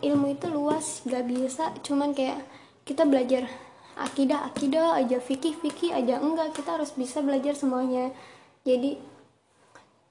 ilmu 0.00 0.26
itu 0.32 0.46
luas 0.52 1.00
gak 1.08 1.24
bisa. 1.24 1.72
Cuman 1.80 2.12
kayak 2.12 2.44
kita 2.86 3.02
belajar 3.02 3.65
akidah 3.96 4.44
akidah 4.52 5.00
aja 5.00 5.16
fikih 5.16 5.56
fikih 5.56 5.96
aja 5.96 6.20
enggak. 6.20 6.52
Kita 6.52 6.76
harus 6.76 6.92
bisa 6.92 7.24
belajar 7.24 7.56
semuanya. 7.56 8.12
Jadi 8.62 9.00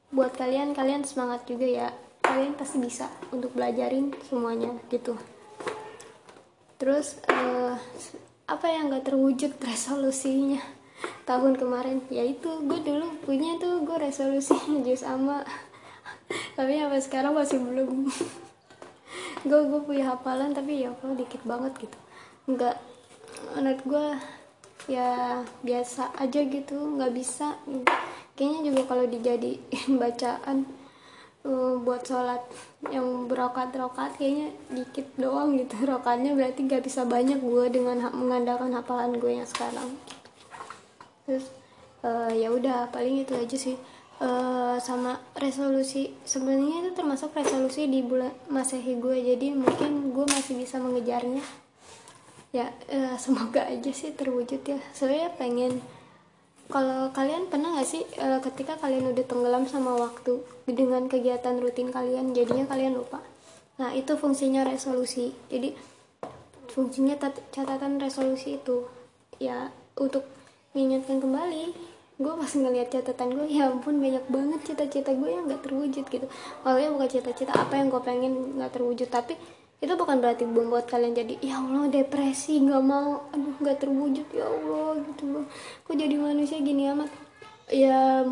buat 0.09 0.33
kalian 0.33 0.73
kalian 0.73 1.05
semangat 1.05 1.45
juga 1.45 1.69
ya. 1.69 1.87
Kalian 2.25 2.57
pasti 2.57 2.81
bisa 2.81 3.05
untuk 3.29 3.53
belajarin 3.53 4.09
semuanya 4.25 4.73
gitu. 4.89 5.13
Terus 6.81 7.21
uh, 7.29 7.77
apa 8.45 8.67
yang 8.67 8.89
gak 8.91 9.13
terwujud 9.13 9.53
resolusinya 9.69 10.59
tahun 11.29 11.53
kemarin? 11.55 12.01
Yaitu 12.09 12.65
gue 12.65 12.79
dulu 12.81 13.13
punya 13.21 13.61
tuh 13.61 13.85
gue 13.85 13.97
resolusi 14.01 14.57
jus 14.81 15.05
sama. 15.05 15.45
Tapi 16.57 16.81
apa 16.81 16.97
sekarang 16.97 17.37
masih 17.37 17.61
belum. 17.61 18.09
Gue 19.45 19.61
gue 19.69 19.77
punya 19.85 20.17
hafalan 20.17 20.57
tapi 20.57 20.81
ya 20.81 20.89
kalau 20.97 21.13
dikit 21.13 21.37
banget 21.45 21.69
gitu. 21.77 21.97
Nggak 22.49 22.81
menurut 23.55 23.81
gue 23.87 24.07
ya 24.85 25.41
biasa 25.65 26.13
aja 26.21 26.41
gitu 26.45 26.77
nggak 26.77 27.13
bisa. 27.15 27.57
Kayaknya 28.35 28.61
juga 28.71 28.81
kalau 28.85 29.05
dijadiin 29.07 29.91
bacaan 30.01 30.67
uh, 31.45 31.73
buat 31.79 32.01
sholat 32.03 32.41
yang 32.89 33.29
berokat-rokat 33.29 34.17
kayaknya 34.17 34.51
dikit 34.73 35.07
doang 35.15 35.55
gitu. 35.55 35.75
Rokatnya 35.91 36.33
berarti 36.33 36.65
gak 36.67 36.83
bisa 36.83 37.05
banyak 37.05 37.39
gue 37.39 37.65
dengan 37.71 38.01
ha 38.03 38.09
mengandalkan 38.11 38.73
hafalan 38.73 39.15
gue 39.17 39.31
yang 39.39 39.47
sekarang. 39.47 39.95
Terus 41.25 41.45
uh, 42.03 42.29
ya 42.33 42.51
udah 42.51 42.89
paling 42.89 43.23
itu 43.23 43.33
aja 43.37 43.57
sih. 43.57 43.77
Uh, 44.15 44.79
sama 44.79 45.19
resolusi. 45.35 46.15
Sebenarnya 46.23 46.87
itu 46.87 46.91
termasuk 46.95 47.35
resolusi 47.35 47.83
di 47.91 47.99
bulan 47.99 48.31
masehi 48.47 48.95
gue 48.95 49.17
jadi 49.19 49.51
mungkin 49.51 50.15
gue 50.15 50.25
masih 50.31 50.55
bisa 50.55 50.79
mengejarnya 50.79 51.64
ya 52.55 52.71
uh, 52.87 53.19
semoga 53.19 53.67
aja 53.67 53.91
sih 53.91 54.15
terwujud 54.15 54.63
ya. 54.63 54.79
Saya 54.95 55.27
pengen 55.35 55.83
kalau 56.65 57.13
kalian 57.13 57.45
pernah 57.45 57.77
gak 57.77 57.85
sih 57.85 58.01
e, 58.17 58.41
ketika 58.41 58.73
kalian 58.81 59.13
udah 59.13 59.21
tenggelam 59.29 59.69
sama 59.69 60.01
waktu 60.01 60.41
dengan 60.65 61.05
kegiatan 61.05 61.61
rutin 61.61 61.93
kalian 61.93 62.33
jadinya 62.33 62.65
kalian 62.65 62.97
lupa? 62.97 63.21
Nah 63.77 63.93
itu 63.93 64.17
fungsinya 64.17 64.65
resolusi. 64.65 65.29
Jadi 65.45 65.77
fungsinya 66.73 67.21
catatan 67.53 68.01
resolusi 68.01 68.57
itu. 68.57 68.81
Ya 69.37 69.69
untuk 69.93 70.25
mengingatkan 70.73 71.21
kembali 71.21 71.93
gue 72.15 72.33
pas 72.33 72.47
ngeliat 72.47 72.89
catatan 72.89 73.35
gue 73.35 73.47
ya 73.51 73.67
ampun 73.67 73.99
banyak 73.99 74.23
banget 74.31 74.59
cita-cita 74.71 75.11
gue 75.13 75.29
yang 75.29 75.45
gak 75.45 75.61
terwujud 75.61 76.05
gitu. 76.09 76.25
Makanya 76.65 76.89
bukan 76.97 77.09
cita-cita 77.13 77.53
apa 77.53 77.77
yang 77.77 77.93
gue 77.93 78.01
pengen 78.01 78.57
gak 78.57 78.73
terwujud 78.73 79.05
tapi 79.13 79.37
itu 79.83 79.93
bukan 79.93 80.23
berarti 80.23 80.47
membuat 80.47 80.87
kalian 80.87 81.13
jadi 81.13 81.35
ya 81.43 81.59
Allah 81.59 81.91
depresi 81.91 82.63
nggak 82.63 82.83
mau 82.83 83.27
aduh 83.35 83.55
nggak 83.59 83.77
terwujud 83.83 84.27
ya 84.31 84.45
Allah 84.47 84.99
gitu 85.11 85.23
loh. 85.29 85.45
Kok 85.83 85.95
jadi 85.95 86.15
manusia 86.15 86.57
gini 86.63 86.89
amat? 86.91 87.11
Ya 87.69 88.23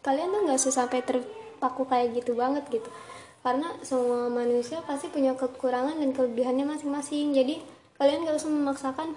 kalian 0.00 0.28
tuh 0.30 0.40
nggak 0.46 0.60
sesampai 0.60 1.02
terpaku 1.02 1.82
kayak 1.86 2.14
gitu 2.22 2.38
banget 2.38 2.64
gitu. 2.70 2.88
Karena 3.42 3.70
semua 3.82 4.30
manusia 4.30 4.82
pasti 4.86 5.10
punya 5.10 5.34
kekurangan 5.34 5.98
dan 5.98 6.10
kelebihannya 6.14 6.66
masing-masing. 6.66 7.32
Jadi 7.32 7.62
kalian 7.98 8.26
gak 8.26 8.38
usah 8.38 8.50
memaksakan 8.50 9.08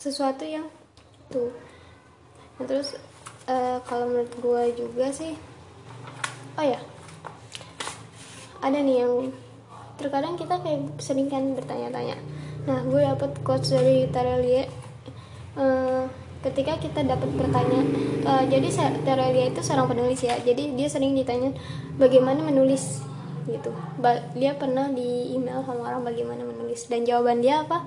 sesuatu 0.00 0.44
yang 0.44 0.68
tuh. 1.28 1.52
Nah, 2.56 2.64
terus 2.64 2.96
uh, 3.48 3.78
kalau 3.88 4.06
menurut 4.06 4.32
gue 4.38 4.62
juga 4.84 5.08
sih 5.10 5.32
oh 6.60 6.66
ya 6.66 6.80
ada 8.60 8.78
nih 8.78 9.06
yang 9.06 9.30
terkadang 9.98 10.38
kita 10.38 10.62
kayak 10.62 10.96
sering 11.02 11.26
kan 11.26 11.42
bertanya-tanya. 11.58 12.16
Nah 12.70 12.86
gue 12.86 13.02
dapet 13.02 13.34
quotes 13.42 13.74
dari 13.74 14.06
Terelie 14.08 14.70
uh, 15.58 16.06
ketika 16.38 16.78
kita 16.78 17.02
dapat 17.02 17.26
pertanyaan 17.34 17.86
uh, 18.22 18.44
jadi 18.46 18.70
Terelie 19.02 19.50
itu 19.50 19.60
seorang 19.60 19.90
penulis 19.90 20.22
ya. 20.22 20.38
Jadi 20.38 20.78
dia 20.78 20.86
sering 20.86 21.18
ditanya 21.18 21.50
bagaimana 21.98 22.46
menulis? 22.46 23.02
Gitu. 23.48 23.74
Ba 23.98 24.22
dia 24.38 24.54
pernah 24.54 24.86
di 24.86 25.34
email 25.34 25.66
sama 25.66 25.90
orang 25.90 26.06
bagaimana 26.06 26.46
menulis? 26.46 26.86
Dan 26.86 27.02
jawaban 27.02 27.42
dia 27.42 27.66
apa? 27.66 27.82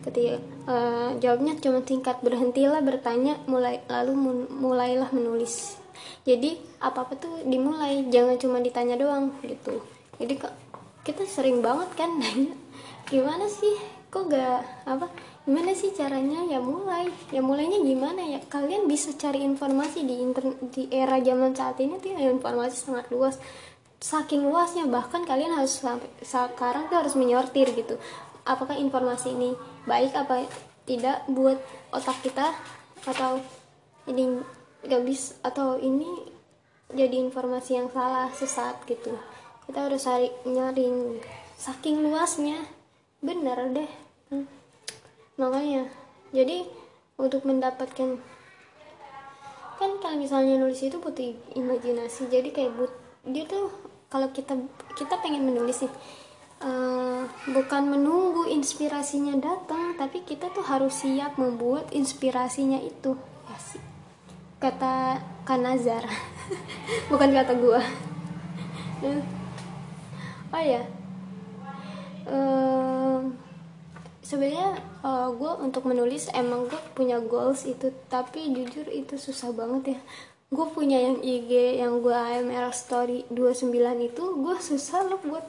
Ketika 0.00 0.40
uh, 0.64 1.12
jawabnya 1.20 1.60
cuma 1.60 1.84
tingkat 1.84 2.24
berhentilah 2.24 2.80
bertanya 2.80 3.36
mulai 3.44 3.84
lalu 3.84 4.40
mulailah 4.48 5.12
menulis. 5.12 5.76
Jadi 6.24 6.56
apa 6.80 7.04
apa 7.04 7.18
tuh 7.20 7.44
dimulai 7.44 8.08
jangan 8.08 8.40
cuma 8.40 8.64
ditanya 8.64 8.96
doang 8.96 9.36
gitu. 9.44 9.84
Jadi 10.16 10.40
kita 11.06 11.24
sering 11.24 11.64
banget 11.64 11.90
kan 11.96 12.10
nanya 12.20 12.54
gimana 13.08 13.46
sih? 13.48 13.76
Kok 14.10 14.26
gak 14.26 14.60
apa 14.90 15.06
gimana 15.46 15.70
sih 15.70 15.94
caranya 15.94 16.42
ya 16.50 16.58
mulai? 16.58 17.06
Ya 17.30 17.40
mulainya 17.40 17.78
gimana 17.78 18.22
ya? 18.26 18.42
Kalian 18.50 18.90
bisa 18.90 19.14
cari 19.14 19.46
informasi 19.46 20.02
di 20.02 20.18
internet 20.18 20.58
di 20.74 20.90
era 20.90 21.22
zaman 21.22 21.54
saat 21.54 21.78
ini 21.78 21.96
tuh 22.02 22.18
ya, 22.18 22.26
informasi 22.26 22.74
sangat 22.74 23.06
luas 23.14 23.38
saking 24.02 24.50
luasnya. 24.50 24.90
Bahkan 24.90 25.22
kalian 25.28 25.54
harus 25.54 25.78
sampai 25.78 26.10
sekarang 26.26 26.90
tuh 26.90 26.98
harus 26.98 27.14
menyortir 27.14 27.70
gitu 27.70 27.94
apakah 28.44 28.76
informasi 28.76 29.36
ini 29.36 29.50
baik 29.84 30.10
apa 30.16 30.48
tidak 30.88 31.22
buat 31.30 31.58
otak 31.94 32.18
kita 32.24 32.50
atau 33.06 33.40
ini 34.08 34.40
gak 34.84 35.02
bisa 35.04 35.36
atau 35.44 35.76
ini 35.76 36.08
jadi 36.90 37.20
informasi 37.22 37.78
yang 37.78 37.88
salah 37.92 38.26
sesat 38.34 38.74
gitu 38.88 39.14
kita 39.70 39.86
harus 39.86 40.02
cari 40.02 40.34
nyaring 40.50 41.22
saking 41.54 42.02
luasnya. 42.02 42.58
Bener 43.22 43.70
deh. 43.70 43.90
Hmm. 44.30 44.46
makanya 45.34 45.90
jadi 46.30 46.62
untuk 47.18 47.42
mendapatkan 47.42 48.22
kan 49.74 49.90
kalau 49.98 50.16
misalnya 50.20 50.54
nulis 50.54 50.86
itu 50.86 51.02
butuh 51.02 51.34
imajinasi 51.58 52.30
jadi 52.30 52.46
kayak 52.54 52.78
but 52.78 52.92
dia 53.26 53.48
tuh 53.50 53.74
kalau 54.06 54.30
kita 54.30 54.54
kita 54.94 55.18
pengen 55.18 55.50
menulis 55.50 55.82
nih 55.82 55.94
uh, 56.62 57.26
bukan 57.50 57.90
menunggu 57.90 58.46
inspirasinya 58.54 59.34
datang 59.40 59.98
tapi 59.98 60.22
kita 60.22 60.46
tuh 60.54 60.62
harus 60.62 61.02
siap 61.02 61.34
membuat 61.34 61.90
inspirasinya 61.90 62.78
itu. 62.78 63.18
Ya 63.50 63.58
sih. 63.58 63.82
Kata 64.62 65.18
Kanazar. 65.48 66.04
Bukan 67.10 67.32
kata 67.32 67.56
gua 67.56 67.80
oh 70.50 70.62
ya 70.62 70.82
um, 72.26 73.34
sebenarnya 74.30 74.78
uh, 75.02 75.26
eh, 75.26 75.28
gue 75.34 75.52
untuk 75.64 75.82
menulis 75.88 76.30
emang 76.30 76.70
gue 76.70 76.80
punya 76.94 77.18
goals 77.18 77.66
itu 77.66 77.90
tapi 78.06 78.54
jujur 78.54 78.86
itu 78.86 79.18
susah 79.18 79.50
banget 79.50 79.96
ya. 79.96 80.00
Gue 80.50 80.66
punya 80.74 80.98
yang 80.98 81.22
IG 81.22 81.78
yang 81.78 82.02
gue 82.02 82.10
AMR 82.10 82.74
story 82.74 83.22
29 83.30 83.70
itu 84.02 84.24
gue 84.38 84.56
susah 84.58 85.06
loh 85.06 85.22
buat 85.22 85.46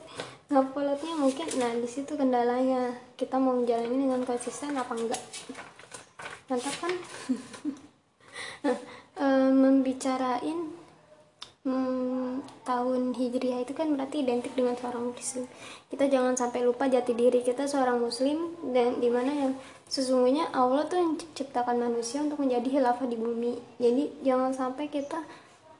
nguploadnya. 0.49 1.17
Mungkin 1.17 1.57
nah 1.57 1.73
di 1.73 1.89
situ 1.89 2.13
kendalanya. 2.13 2.93
Kita 3.17 3.41
mau 3.41 3.57
menjalani 3.57 3.97
dengan 3.97 4.21
konsisten 4.25 4.77
apa 4.77 4.93
enggak? 4.93 5.21
Mantap 6.49 6.75
kan? 6.81 6.93
Nah 8.61 8.77
uh, 9.17 9.49
membicarain 9.49 10.69
hmm, 11.65 12.41
tahun 12.65 13.13
hijriah 13.13 13.61
itu 13.61 13.73
kan 13.77 13.89
berarti 13.93 14.25
identik 14.25 14.53
dengan 14.57 14.73
seorang 14.77 15.13
muslim. 15.13 15.45
Kita 15.89 16.05
jangan 16.09 16.33
sampai 16.37 16.65
lupa 16.65 16.89
jati 16.89 17.13
diri 17.13 17.45
kita 17.45 17.69
seorang 17.69 18.01
muslim 18.01 18.57
dan 18.73 18.97
di 18.97 19.09
mana 19.09 19.31
yang 19.33 19.53
sesungguhnya 19.85 20.49
Allah 20.55 20.87
tuh 20.87 20.97
yang 20.97 21.11
ciptakan 21.35 21.77
manusia 21.77 22.23
untuk 22.23 22.41
menjadi 22.41 22.79
khilafah 22.79 23.07
di 23.09 23.17
bumi. 23.17 23.53
Jadi 23.77 24.03
jangan 24.25 24.51
sampai 24.53 24.89
kita 24.89 25.21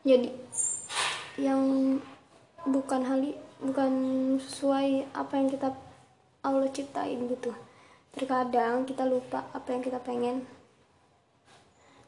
jadi 0.02 0.30
yang 1.38 1.62
bukan 2.66 3.02
hal 3.06 3.22
bukan 3.62 3.92
sesuai 4.42 5.14
apa 5.14 5.34
yang 5.38 5.50
kita 5.50 5.70
Allah 6.42 6.70
ciptain 6.74 7.30
gitu. 7.30 7.54
Terkadang 8.12 8.84
kita 8.84 9.08
lupa 9.08 9.48
apa 9.54 9.68
yang 9.72 9.82
kita 9.86 10.02
pengen. 10.02 10.44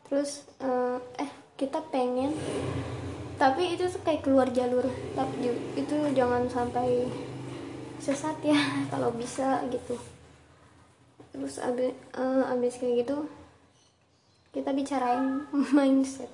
Terus 0.09 0.45
uh, 0.59 0.99
eh 1.17 1.31
kita 1.55 1.79
pengen 1.93 2.33
tapi 3.37 3.73
itu 3.73 3.89
tuh 3.89 4.01
kayak 4.05 4.21
keluar 4.23 4.47
jalur 4.53 4.85
tapi 5.17 5.51
itu 5.73 5.95
jangan 6.13 6.45
sampai 6.47 7.09
sesat 7.97 8.35
ya 8.43 8.57
kalau 8.91 9.09
bisa 9.15 9.63
gitu. 9.71 9.95
Terus 11.33 11.57
abis, 11.57 11.97
uh, 12.13 12.45
abis 12.53 12.77
kayak 12.77 13.07
gitu 13.07 13.25
kita 14.53 14.69
bicarain 14.69 15.49
mindset. 15.75 16.29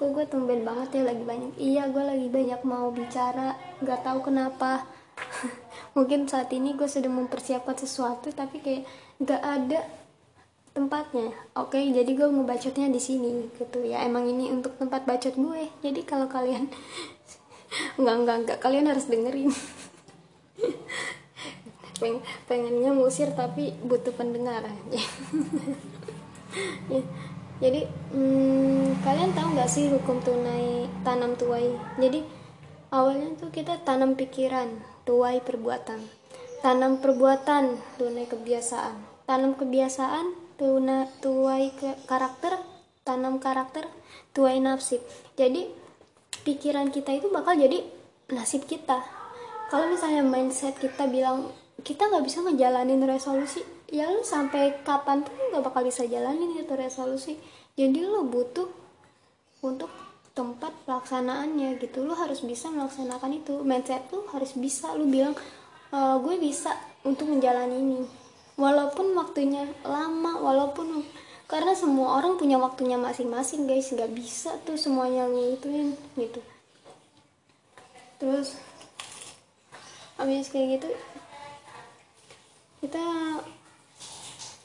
Kok 0.00 0.16
gue 0.16 0.24
tumben 0.24 0.64
banget 0.64 1.00
ya 1.00 1.02
lagi 1.04 1.24
banyak 1.26 1.52
iya 1.60 1.84
gue 1.92 2.00
lagi 2.00 2.28
banyak 2.32 2.60
mau 2.64 2.88
bicara 2.88 3.52
nggak 3.84 4.00
tahu 4.00 4.32
kenapa. 4.32 4.88
Mungkin 5.98 6.24
saat 6.30 6.48
ini 6.54 6.72
gue 6.72 6.88
sedang 6.88 7.18
mempersiapkan 7.18 7.76
sesuatu 7.76 8.32
tapi 8.32 8.64
kayak 8.64 8.88
nggak 9.20 9.42
ada 9.42 9.84
tempatnya. 10.78 11.34
Oke 11.58 11.82
okay, 11.82 11.90
jadi 11.90 12.06
gue 12.14 12.30
mau 12.30 12.46
bacotnya 12.46 12.86
di 12.86 13.02
sini 13.02 13.50
gitu. 13.58 13.82
Ya 13.82 14.06
emang 14.06 14.30
ini 14.30 14.54
untuk 14.54 14.78
tempat 14.78 15.02
bacot 15.02 15.34
gue. 15.34 15.66
Jadi 15.82 16.06
kalau 16.06 16.30
kalian 16.30 16.70
nggak 18.00 18.16
nggak 18.22 18.36
nggak. 18.46 18.58
Kalian 18.62 18.86
harus 18.86 19.10
dengerin. 19.10 19.50
Peng, 21.98 22.22
pengennya 22.46 22.94
musir 22.94 23.34
tapi 23.34 23.74
butuh 23.82 24.14
pendengar. 24.14 24.62
Ya, 26.88 27.04
jadi 27.60 27.84
hmm, 28.10 29.04
kalian 29.04 29.36
tahu 29.36 29.52
nggak 29.52 29.68
sih 29.68 29.92
hukum 29.92 30.24
tunai 30.24 30.88
tanam 31.04 31.36
tuai? 31.36 31.76
Jadi 32.00 32.24
awalnya 32.88 33.36
tuh 33.36 33.52
kita 33.52 33.84
tanam 33.84 34.16
pikiran 34.16 34.72
tuai 35.04 35.44
perbuatan. 35.44 36.00
Tanam 36.64 37.04
perbuatan 37.04 37.76
tunai 38.00 38.26
kebiasaan. 38.26 39.28
Tanam 39.28 39.54
kebiasaan 39.60 40.47
tuna 40.58 41.06
tuai 41.22 41.70
ke 41.72 41.94
karakter 42.10 42.58
tanam 43.06 43.38
karakter 43.38 43.86
tuai 44.34 44.58
nasib. 44.58 45.00
Jadi 45.38 45.70
pikiran 46.42 46.90
kita 46.90 47.14
itu 47.14 47.30
bakal 47.30 47.54
jadi 47.56 47.80
nasib 48.34 48.66
kita. 48.66 49.00
Kalau 49.70 49.86
misalnya 49.88 50.26
mindset 50.26 50.76
kita 50.76 51.06
bilang 51.06 51.48
kita 51.86 52.10
nggak 52.10 52.26
bisa 52.26 52.42
ngejalanin 52.42 53.06
resolusi 53.06 53.62
ya 53.88 54.10
lu 54.12 54.20
sampai 54.20 54.84
kapan 54.84 55.24
tuh 55.24 55.32
nggak 55.32 55.64
bakal 55.64 55.86
bisa 55.86 56.04
jalanin 56.04 56.58
itu 56.58 56.74
resolusi. 56.76 57.38
Jadi 57.78 58.02
lu 58.04 58.26
butuh 58.26 58.66
untuk 59.62 59.88
tempat 60.34 60.74
pelaksanaannya 60.84 61.78
gitu. 61.78 62.02
Lu 62.02 62.12
harus 62.14 62.42
bisa 62.42 62.68
melaksanakan 62.68 63.38
itu. 63.38 63.62
Mindset 63.62 64.10
lu 64.10 64.26
harus 64.34 64.54
bisa. 64.58 64.90
Lu 64.98 65.06
bilang 65.06 65.34
e, 65.90 65.98
gue 65.98 66.34
bisa 66.42 66.74
untuk 67.06 67.30
menjalani 67.30 67.78
ini 67.78 67.98
walaupun 68.58 69.14
waktunya 69.14 69.64
lama 69.86 70.42
walaupun 70.42 71.06
karena 71.48 71.72
semua 71.72 72.20
orang 72.20 72.36
punya 72.36 72.60
waktunya 72.60 73.00
masing-masing 73.00 73.64
guys. 73.64 73.88
Nggak 73.88 74.12
bisa 74.12 74.58
tuh 74.66 74.76
semuanya 74.76 75.24
lu 75.24 75.56
ituin 75.56 75.96
gitu. 76.18 76.42
Terus 78.18 78.58
habis 80.18 80.50
kayak 80.50 80.82
gitu 80.82 80.90
kita 82.82 83.02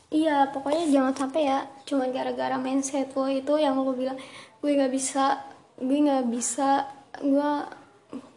iya 0.09 0.49
pokoknya 0.49 0.89
jangan 0.89 1.13
sampai 1.13 1.41
ya 1.45 1.65
cuma 1.85 2.09
gara-gara 2.09 2.57
mindset 2.57 3.13
lo 3.13 3.29
itu 3.29 3.53
yang 3.61 3.77
lo 3.77 3.93
bilang 3.93 4.17
gue 4.61 4.71
nggak 4.73 4.93
bisa 4.93 5.45
gue 5.77 5.97
nggak 5.97 6.25
bisa 6.29 6.89
gue 7.21 7.51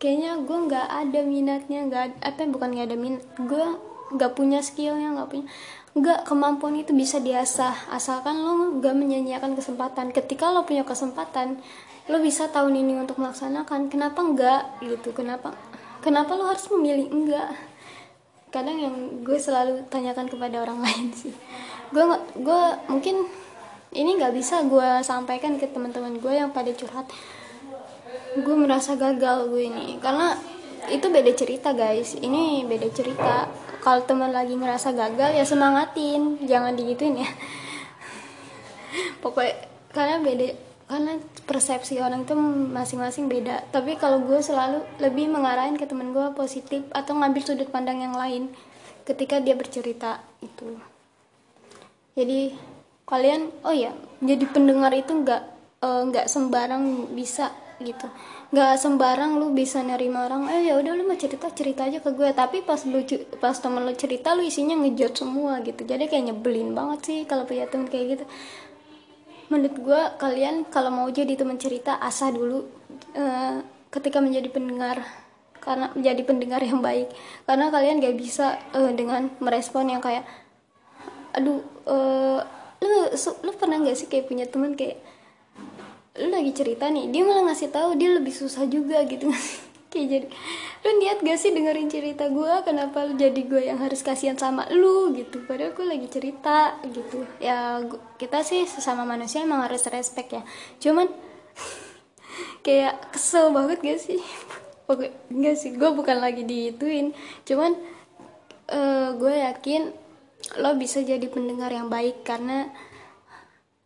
kayaknya 0.00 0.40
gue 0.44 0.58
nggak 0.68 0.88
ada 0.88 1.20
minatnya 1.24 1.80
nggak 1.88 2.04
apa 2.20 2.48
bukan 2.48 2.68
nggak 2.72 2.88
ada 2.92 2.98
minat 3.00 3.24
gue 3.36 3.66
nggak 4.14 4.32
punya 4.38 4.62
skillnya 4.62 5.10
nggak 5.18 5.28
punya 5.28 5.46
nggak 5.96 6.28
kemampuan 6.28 6.76
itu 6.76 6.92
bisa 6.92 7.16
diasah. 7.24 7.88
Asalkan 7.88 8.36
lo 8.44 8.76
nggak 8.78 8.92
menyanyiakan 8.92 9.56
kesempatan. 9.56 10.12
Ketika 10.12 10.52
lo 10.52 10.68
punya 10.68 10.84
kesempatan 10.84 11.56
lo 12.06 12.20
bisa 12.20 12.52
tahun 12.52 12.76
ini 12.76 13.00
untuk 13.00 13.16
melaksanakan. 13.16 13.88
Kenapa 13.88 14.20
enggak 14.20 14.62
gitu 14.84 15.16
kenapa 15.16 15.56
kenapa 16.04 16.36
lo 16.36 16.52
harus 16.52 16.68
memilih? 16.68 17.08
Enggak 17.08 17.48
kadang 18.52 18.78
yang 18.78 18.94
gue 19.20 19.36
selalu 19.36 19.84
tanyakan 19.88 20.28
kepada 20.28 20.60
orang 20.60 20.78
lain 20.84 21.16
sih. 21.16 21.32
Gue 21.88 22.04
gue 22.36 22.62
mungkin 22.92 23.24
ini 23.96 24.20
nggak 24.20 24.36
bisa 24.36 24.68
gue 24.68 25.00
sampaikan 25.00 25.56
ke 25.56 25.64
teman-teman 25.64 26.20
gue 26.20 26.32
yang 26.36 26.52
pada 26.52 26.68
curhat. 26.76 27.08
Gue 28.36 28.52
merasa 28.52 29.00
gagal 29.00 29.48
gue 29.48 29.64
ini. 29.64 29.96
Karena 29.96 30.36
itu 30.92 31.08
beda 31.08 31.32
cerita 31.32 31.72
guys. 31.72 32.20
Ini 32.20 32.68
beda 32.68 32.88
cerita 32.92 33.48
kalau 33.86 34.02
teman 34.02 34.34
lagi 34.34 34.58
ngerasa 34.58 34.90
gagal 34.98 35.38
ya 35.38 35.46
semangatin. 35.46 36.42
Jangan 36.42 36.74
digituin 36.74 37.22
ya. 37.22 37.30
Pokoknya 39.22 39.62
karena 39.94 40.18
beda 40.18 40.46
karena 40.90 41.12
persepsi 41.46 42.02
orang 42.02 42.26
itu 42.26 42.34
masing-masing 42.74 43.30
beda. 43.30 43.62
Tapi 43.70 43.94
kalau 43.94 44.26
gue 44.26 44.42
selalu 44.42 44.82
lebih 44.98 45.30
mengarahin 45.30 45.78
ke 45.78 45.86
temen 45.86 46.10
gue 46.10 46.34
positif 46.34 46.82
atau 46.90 47.14
ngambil 47.14 47.42
sudut 47.46 47.70
pandang 47.70 48.02
yang 48.02 48.18
lain 48.18 48.50
ketika 49.06 49.38
dia 49.38 49.54
bercerita 49.54 50.18
itu. 50.42 50.82
Jadi 52.18 52.58
kalian 53.06 53.54
oh 53.62 53.70
ya 53.70 53.94
jadi 54.18 54.50
pendengar 54.50 54.90
itu 54.98 55.14
nggak 55.14 55.42
eh, 55.78 56.02
nggak 56.10 56.26
uh, 56.26 56.30
sembarang 56.30 57.14
bisa 57.14 57.54
gitu 57.78 58.10
nggak 58.46 58.78
sembarang 58.78 59.42
lu 59.42 59.50
bisa 59.50 59.82
nerima 59.82 60.30
orang 60.30 60.46
eh 60.46 60.70
ya 60.70 60.78
udah 60.78 60.92
lu 60.94 61.02
mau 61.02 61.18
cerita 61.18 61.50
cerita 61.50 61.86
aja 61.90 61.98
ke 61.98 62.10
gue. 62.14 62.30
Tapi 62.30 62.62
pas 62.62 62.78
lu 62.86 63.02
pas 63.42 63.56
temen 63.58 63.82
lu 63.82 63.94
cerita 63.98 64.38
lu 64.38 64.46
isinya 64.46 64.78
ngejot 64.78 65.12
semua 65.18 65.58
gitu. 65.66 65.82
Jadi 65.82 66.06
kayak 66.06 66.30
nyebelin 66.30 66.70
banget 66.74 67.00
sih 67.02 67.18
kalau 67.26 67.42
punya 67.42 67.66
temen 67.66 67.90
kayak 67.90 68.06
gitu. 68.18 68.24
Menurut 69.50 69.74
gue 69.78 70.00
kalian 70.18 70.66
kalau 70.70 70.90
mau 70.94 71.08
jadi 71.10 71.34
teman 71.34 71.58
cerita 71.58 71.98
asah 71.98 72.30
dulu 72.30 72.66
uh, 73.18 73.62
ketika 73.90 74.22
menjadi 74.22 74.48
pendengar. 74.50 75.02
Karena 75.58 75.90
menjadi 75.98 76.22
pendengar 76.22 76.62
yang 76.62 76.78
baik. 76.78 77.10
Karena 77.42 77.74
kalian 77.74 77.98
gak 77.98 78.14
bisa 78.14 78.54
uh, 78.70 78.94
dengan 78.94 79.34
merespon 79.42 79.90
yang 79.90 79.98
kayak 79.98 80.22
aduh 81.34 81.58
uh, 81.90 82.38
lu 82.78 82.98
lu 83.42 83.52
pernah 83.58 83.82
gak 83.82 83.98
sih 83.98 84.06
kayak 84.06 84.30
punya 84.30 84.46
temen 84.46 84.78
kayak 84.78 85.02
lu 86.16 86.32
lagi 86.32 86.52
cerita 86.56 86.88
nih 86.88 87.12
dia 87.12 87.22
malah 87.24 87.52
ngasih 87.52 87.68
tahu 87.68 87.96
dia 87.96 88.10
lebih 88.12 88.32
susah 88.32 88.64
juga 88.68 89.04
gitu. 89.04 89.28
Kayak 89.92 90.06
jadi 90.10 90.26
lu 90.82 90.90
niat 90.98 91.18
gak 91.22 91.38
sih 91.38 91.50
dengerin 91.54 91.88
cerita 91.88 92.26
gue 92.26 92.52
kenapa 92.66 93.06
lu 93.06 93.14
jadi 93.14 93.40
gue 93.46 93.62
yang 93.70 93.78
harus 93.78 94.02
kasihan 94.02 94.34
sama 94.34 94.66
lu 94.72 95.14
gitu? 95.14 95.44
Padahal 95.46 95.72
gue 95.76 95.86
lagi 95.86 96.08
cerita 96.10 96.80
gitu. 96.88 97.22
Ya 97.38 97.80
gua, 97.84 98.00
kita 98.18 98.42
sih 98.42 98.66
sesama 98.66 99.06
manusia 99.06 99.44
emang 99.44 99.62
harus 99.62 99.86
respect 99.88 100.34
ya. 100.34 100.42
Cuman 100.82 101.06
kayak 102.66 103.14
kesel 103.14 103.54
banget 103.54 103.78
gak 103.84 104.00
sih? 104.00 104.20
Oke 104.90 105.14
enggak 105.30 105.56
sih 105.58 105.74
gue 105.76 105.90
bukan 105.92 106.18
lagi 106.18 106.42
diituin. 106.42 107.14
Cuman 107.46 107.76
uh, 108.72 109.14
gue 109.14 109.34
yakin 109.42 109.94
lo 110.62 110.78
bisa 110.78 111.02
jadi 111.02 111.26
pendengar 111.26 111.74
yang 111.74 111.90
baik 111.90 112.22
karena 112.22 112.70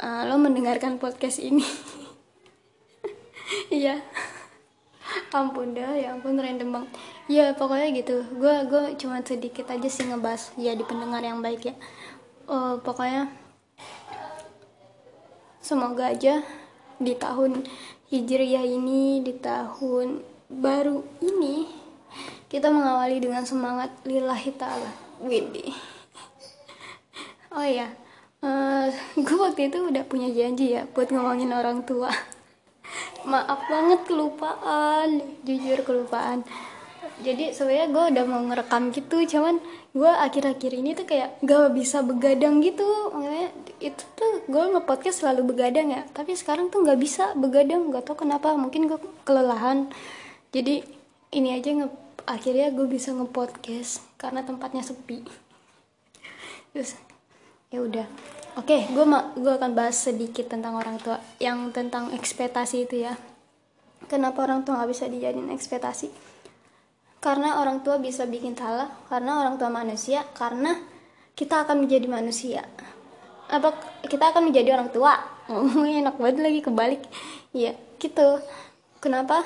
uh, 0.01 0.29
lo 0.29 0.37
mendengarkan 0.37 1.01
podcast 1.01 1.41
ini 1.41 1.65
iya. 3.71 4.01
Ampun 5.35 5.75
dah 5.75 5.91
ya 5.99 6.15
ampun 6.15 6.39
random 6.39 6.71
bang 6.71 6.87
ya 7.27 7.55
pokoknya 7.55 7.89
gitu. 7.99 8.23
Gue 8.39 8.55
gue 8.71 8.95
cuma 8.99 9.19
sedikit 9.23 9.67
aja 9.71 9.89
sih 9.91 10.07
ngebahas 10.07 10.55
ya 10.55 10.75
di 10.75 10.85
pendengar 10.87 11.23
yang 11.23 11.43
baik 11.43 11.71
ya. 11.71 11.75
Uh, 12.51 12.79
pokoknya 12.83 13.31
semoga 15.63 16.11
aja 16.11 16.43
di 16.99 17.15
tahun 17.15 17.63
hijriah 18.11 18.67
ini 18.67 19.23
di 19.23 19.35
tahun 19.39 20.23
baru 20.51 21.03
ini 21.23 21.71
kita 22.51 22.71
mengawali 22.71 23.23
dengan 23.23 23.47
semangat 23.47 23.95
lillahi 24.03 24.51
ta'ala. 24.59 24.91
Widi 25.21 25.77
oh 27.53 27.67
ya 27.67 27.93
uh, 28.41 28.87
gue 29.19 29.39
waktu 29.39 29.69
itu 29.69 29.79
udah 29.91 30.05
punya 30.07 30.31
janji 30.31 30.79
ya 30.79 30.87
buat 30.91 31.11
ngomongin 31.11 31.53
orang 31.53 31.83
tua 31.85 32.09
maaf 33.27 33.61
banget 33.69 34.01
kelupaan. 34.09 35.21
Jujur 35.45 35.81
kelupaan. 35.85 36.45
Jadi 37.21 37.53
sebenarnya 37.53 37.89
gue 37.93 38.05
udah 38.17 38.25
mau 38.25 38.41
ngerekam 38.49 38.97
gitu 38.97 39.21
cuman 39.29 39.61
gue 39.93 40.09
akhir-akhir 40.09 40.73
ini 40.73 40.97
tuh 40.97 41.05
kayak 41.05 41.37
gak 41.45 41.77
bisa 41.77 42.01
begadang 42.01 42.65
gitu. 42.65 42.85
Makanya 43.13 43.53
itu 43.81 44.03
tuh 44.17 44.33
gue 44.49 44.65
ngepodcast 44.77 45.21
selalu 45.25 45.53
begadang 45.53 45.93
ya. 45.93 46.03
Tapi 46.17 46.33
sekarang 46.33 46.73
tuh 46.73 46.81
nggak 46.81 47.01
bisa 47.01 47.37
begadang 47.37 47.93
nggak 47.93 48.09
tau 48.09 48.17
kenapa. 48.17 48.57
Mungkin 48.57 48.89
gue 48.89 49.01
kelelahan. 49.29 49.93
Jadi 50.53 50.85
ini 51.37 51.55
aja 51.55 51.71
nge 51.77 51.89
akhirnya 52.25 52.73
gue 52.73 52.87
bisa 52.89 53.13
ngepodcast 53.13 54.01
karena 54.17 54.41
tempatnya 54.41 54.81
sepi. 54.81 55.25
Terus 56.73 56.97
ya 57.69 57.85
udah 57.85 58.07
Oke, 58.61 58.77
okay, 58.77 58.93
gue 58.93 59.05
gue 59.41 59.53
akan 59.57 59.73
bahas 59.73 59.97
sedikit 59.97 60.53
tentang 60.53 60.77
orang 60.77 61.01
tua, 61.01 61.17
yang 61.41 61.73
tentang 61.73 62.13
ekspektasi 62.13 62.85
itu 62.85 63.09
ya. 63.09 63.17
Kenapa 64.05 64.45
orang 64.45 64.69
tua 64.69 64.77
nggak 64.77 64.91
bisa 64.93 65.09
dijadiin 65.09 65.49
ekspektasi? 65.49 66.13
Karena 67.25 67.65
orang 67.65 67.81
tua 67.81 67.97
bisa 67.97 68.29
bikin 68.29 68.53
salah, 68.53 68.93
karena 69.09 69.41
orang 69.41 69.57
tua 69.57 69.73
manusia, 69.73 70.29
karena 70.37 70.77
kita 71.33 71.65
akan 71.65 71.89
menjadi 71.89 72.05
manusia. 72.05 72.69
Apa 73.49 73.81
kita 74.05 74.29
akan 74.29 74.53
menjadi 74.53 74.77
orang 74.77 74.93
tua? 74.93 75.17
Enak 76.05 76.21
banget 76.21 76.45
lagi 76.45 76.61
kebalik. 76.61 77.01
Iya, 77.57 77.73
gitu. 77.97 78.45
Kenapa? 79.01 79.41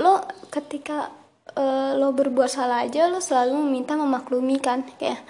Lo 0.00 0.24
ketika 0.48 1.12
uh, 1.60 1.92
lo 1.92 2.16
berbuat 2.16 2.48
salah 2.48 2.88
aja, 2.88 3.04
lo 3.04 3.20
selalu 3.20 3.68
meminta 3.68 4.00
memaklumi 4.00 4.56
kan, 4.64 4.88
kayak 4.96 5.20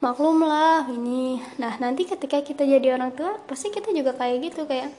maklum 0.00 0.40
lah 0.40 0.88
ini. 0.88 1.38
Nah 1.60 1.76
nanti 1.76 2.08
ketika 2.08 2.40
kita 2.40 2.64
jadi 2.64 2.96
orang 2.96 3.12
tua 3.12 3.36
pasti 3.44 3.68
kita 3.68 3.92
juga 3.92 4.16
kayak 4.16 4.36
gitu 4.50 4.64
kayak 4.64 4.90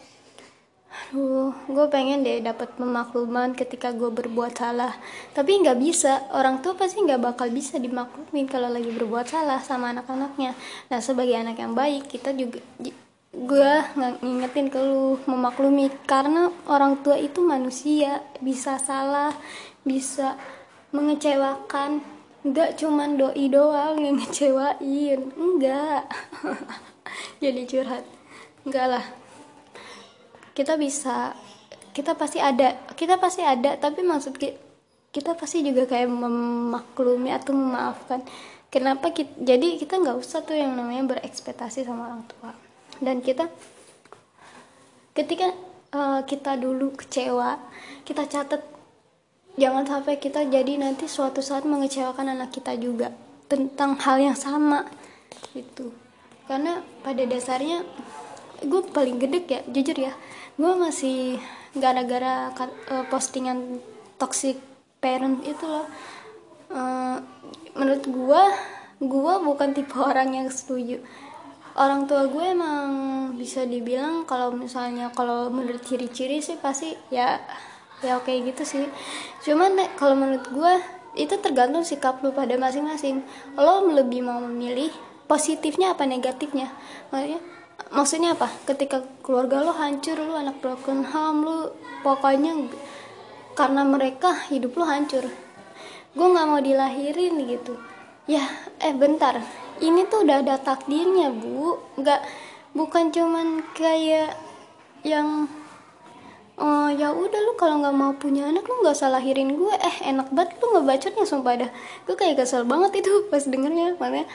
aduh 0.91 1.55
gue 1.71 1.87
pengen 1.87 2.19
deh 2.19 2.43
dapat 2.43 2.75
pemakluman 2.75 3.55
ketika 3.57 3.89
gue 3.91 4.13
berbuat 4.13 4.53
salah. 4.53 4.93
Tapi 5.33 5.65
nggak 5.65 5.77
bisa. 5.81 6.29
Orang 6.31 6.61
tua 6.61 6.77
pasti 6.77 7.01
nggak 7.01 7.21
bakal 7.33 7.49
bisa 7.49 7.81
dimaklumin 7.81 8.45
kalau 8.45 8.69
lagi 8.69 8.93
berbuat 8.93 9.25
salah 9.25 9.59
sama 9.65 9.89
anak-anaknya. 9.89 10.53
Nah 10.93 10.99
sebagai 11.01 11.33
anak 11.33 11.57
yang 11.57 11.73
baik 11.73 12.05
kita 12.05 12.31
juga 12.37 12.61
gue 13.31 13.73
ngingetin 14.21 14.69
ke 14.69 14.79
lu 14.85 15.17
memaklumi. 15.25 15.89
Karena 16.05 16.53
orang 16.69 17.01
tua 17.01 17.17
itu 17.17 17.41
manusia 17.41 18.21
bisa 18.37 18.77
salah 18.77 19.33
bisa 19.81 20.37
mengecewakan 20.93 22.03
nggak 22.41 22.81
cuman 22.81 23.21
doi 23.21 23.45
doang 23.49 24.01
yang 24.01 24.17
ngecewain. 24.17 25.19
Enggak 25.37 26.09
jadi 27.43 27.61
curhat. 27.69 28.05
Enggak 28.65 28.87
lah. 28.97 29.05
Kita 30.57 30.75
bisa 30.77 31.37
kita 31.91 32.15
pasti 32.15 32.39
ada 32.39 32.77
kita 32.95 33.19
pasti 33.19 33.43
ada 33.43 33.75
tapi 33.75 34.01
maksud 34.01 34.39
kita, 34.39 34.57
kita 35.11 35.35
pasti 35.35 35.61
juga 35.61 35.85
kayak 35.85 36.09
memaklumi 36.09 37.29
atau 37.35 37.53
memaafkan. 37.53 38.23
Kenapa 38.71 39.11
kita, 39.11 39.35
jadi 39.35 39.75
kita 39.75 39.99
nggak 39.99 40.17
usah 40.23 40.47
tuh 40.47 40.55
yang 40.55 40.71
namanya 40.71 41.03
berekspektasi 41.11 41.83
sama 41.83 42.07
orang 42.07 42.23
tua. 42.23 42.55
Dan 43.03 43.19
kita 43.19 43.51
ketika 45.11 45.51
uh, 45.91 46.23
kita 46.23 46.55
dulu 46.55 46.95
kecewa 46.95 47.59
kita 48.07 48.23
catat 48.27 48.63
jangan 49.59 49.83
sampai 49.83 50.19
kita 50.19 50.47
jadi 50.47 50.79
nanti 50.79 51.07
suatu 51.07 51.43
saat 51.43 51.67
mengecewakan 51.67 52.35
anak 52.35 52.55
kita 52.55 52.75
juga 52.79 53.11
tentang 53.51 53.99
hal 53.99 54.19
yang 54.19 54.37
sama 54.37 54.87
itu 55.51 55.91
karena 56.51 56.83
pada 57.03 57.23
dasarnya 57.23 57.87
gue 58.61 58.81
paling 58.93 59.17
gede 59.17 59.39
ya 59.47 59.61
jujur 59.71 59.97
ya. 59.97 60.13
Gue 60.59 60.73
masih 60.77 61.39
gara-gara 61.73 62.51
uh, 62.91 63.05
postingan 63.09 63.81
toxic 64.19 64.59
parent 65.01 65.41
itu 65.47 65.65
loh. 65.65 65.87
Uh, 66.71 67.23
menurut 67.73 68.05
gue 68.05 68.43
gue 69.01 69.33
bukan 69.47 69.69
tipe 69.73 69.97
orang 70.11 70.35
yang 70.35 70.47
setuju. 70.51 71.01
Orang 71.71 72.03
tua 72.03 72.27
gue 72.27 72.45
emang 72.51 72.89
bisa 73.39 73.63
dibilang 73.63 74.27
kalau 74.27 74.51
misalnya 74.51 75.07
kalau 75.15 75.47
menurut 75.47 75.79
ciri-ciri 75.87 76.43
sih 76.43 76.59
pasti 76.59 76.91
ya 77.07 77.39
ya 78.01 78.17
oke 78.17 78.29
gitu 78.29 78.65
sih. 78.65 78.85
Cuman 79.45 79.77
kalau 79.97 80.17
menurut 80.17 80.45
gue 80.49 80.73
itu 81.17 81.35
tergantung 81.39 81.83
sikap 81.83 82.23
lu 82.23 82.31
pada 82.31 82.55
masing-masing. 82.57 83.21
Lo 83.57 83.85
lebih 83.85 84.25
mau 84.25 84.39
memilih 84.41 84.89
positifnya 85.29 85.93
apa 85.93 86.07
negatifnya? 86.07 86.71
Maksudnya 87.13 87.39
maksudnya 87.91 88.29
apa? 88.35 88.47
Ketika 88.65 89.03
keluarga 89.21 89.61
lo 89.61 89.73
hancur 89.75 90.17
lo 90.19 90.35
anak 90.37 90.59
broken 90.59 91.07
home 91.07 91.39
lo 91.45 91.57
pokoknya 92.01 92.55
karena 93.53 93.83
mereka 93.83 94.33
hidup 94.49 94.75
lo 94.79 94.85
hancur. 94.87 95.27
Gue 96.11 96.27
nggak 96.27 96.47
mau 96.47 96.59
dilahirin 96.59 97.39
gitu. 97.47 97.77
Ya 98.27 98.43
eh 98.79 98.95
bentar. 98.95 99.39
Ini 99.81 100.07
tuh 100.07 100.23
udah 100.23 100.45
ada 100.45 100.55
takdirnya 100.61 101.33
bu. 101.33 101.79
Nggak 101.99 102.21
bukan 102.71 103.11
cuman 103.11 103.65
kayak 103.75 104.35
yang 105.03 105.49
oh 106.61 106.87
ya 106.93 107.09
udah 107.09 107.39
lu 107.41 107.53
kalau 107.57 107.81
nggak 107.81 107.95
mau 107.97 108.13
punya 108.13 108.45
anak 108.45 108.63
lu 108.69 108.85
nggak 108.85 108.93
usah 108.93 109.09
lahirin 109.09 109.57
gue. 109.57 109.73
Eh 109.81 110.13
enak 110.13 110.29
banget 110.29 110.61
lu 110.61 110.77
ngebacotnya 110.77 111.25
sumpah 111.25 111.55
dah. 111.65 111.71
Gue 112.05 112.15
kayak 112.15 112.37
kesel 112.37 112.63
banget 112.69 113.01
itu 113.01 113.11
pas 113.33 113.41
dengernya 113.41 113.97
makanya. 113.97 114.29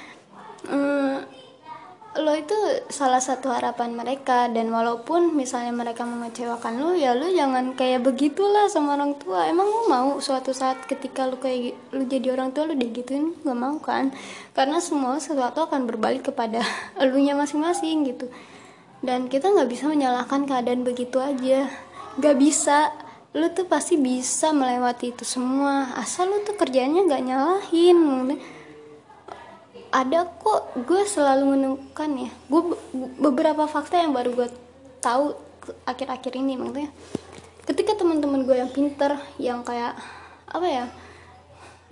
Hmm, 0.66 1.22
lo 2.18 2.32
itu 2.34 2.56
salah 2.90 3.22
satu 3.22 3.46
harapan 3.54 3.94
mereka. 3.94 4.50
Dan 4.50 4.74
walaupun 4.74 5.38
misalnya 5.38 5.70
mereka 5.70 6.02
mengecewakan 6.02 6.82
lu 6.82 6.98
ya 6.98 7.14
lu 7.14 7.30
jangan 7.30 7.78
kayak 7.78 8.02
begitulah 8.02 8.66
sama 8.66 8.98
orang 8.98 9.14
tua. 9.22 9.46
Emang 9.46 9.70
lu 9.70 9.86
mau 9.86 10.18
suatu 10.18 10.50
saat 10.50 10.82
ketika 10.90 11.30
lu 11.30 11.38
kayak 11.38 11.78
lu 11.94 12.10
jadi 12.10 12.34
orang 12.34 12.50
tua 12.50 12.66
lu 12.66 12.74
digituin? 12.74 13.38
Nggak 13.46 13.58
mau 13.58 13.78
kan? 13.78 14.10
Karena 14.50 14.82
semua 14.82 15.22
sesuatu 15.22 15.62
akan 15.62 15.86
berbalik 15.86 16.26
kepada 16.26 16.58
elunya 17.02 17.38
masing-masing 17.38 18.02
gitu. 18.10 18.26
Dan 19.04 19.30
kita 19.30 19.52
nggak 19.52 19.70
bisa 19.70 19.86
menyalahkan 19.86 20.48
keadaan 20.50 20.82
begitu 20.82 21.22
aja 21.22 21.85
gak 22.20 22.36
bisa. 22.40 22.92
Lu 23.36 23.52
tuh 23.52 23.68
pasti 23.68 24.00
bisa 24.00 24.52
melewati 24.56 25.12
itu 25.12 25.24
semua. 25.28 25.92
Asal 25.96 26.32
lu 26.32 26.40
tuh 26.44 26.56
kerjanya 26.56 27.04
gak 27.04 27.24
nyalahin. 27.24 27.98
Ada 29.92 30.28
kok 30.40 30.76
gue 30.84 31.02
selalu 31.04 31.44
menemukan 31.56 32.10
ya. 32.16 32.30
Gue 32.48 32.76
beberapa 33.20 33.68
fakta 33.68 34.00
yang 34.00 34.16
baru 34.16 34.32
gue 34.32 34.48
tahu 35.04 35.36
akhir-akhir 35.84 36.32
ini 36.36 36.56
maksudnya. 36.56 36.90
Ketika 37.66 37.98
teman-teman 37.98 38.46
gue 38.46 38.56
yang 38.56 38.70
pinter 38.70 39.18
yang 39.36 39.66
kayak 39.66 39.98
apa 40.46 40.68
ya 40.70 40.84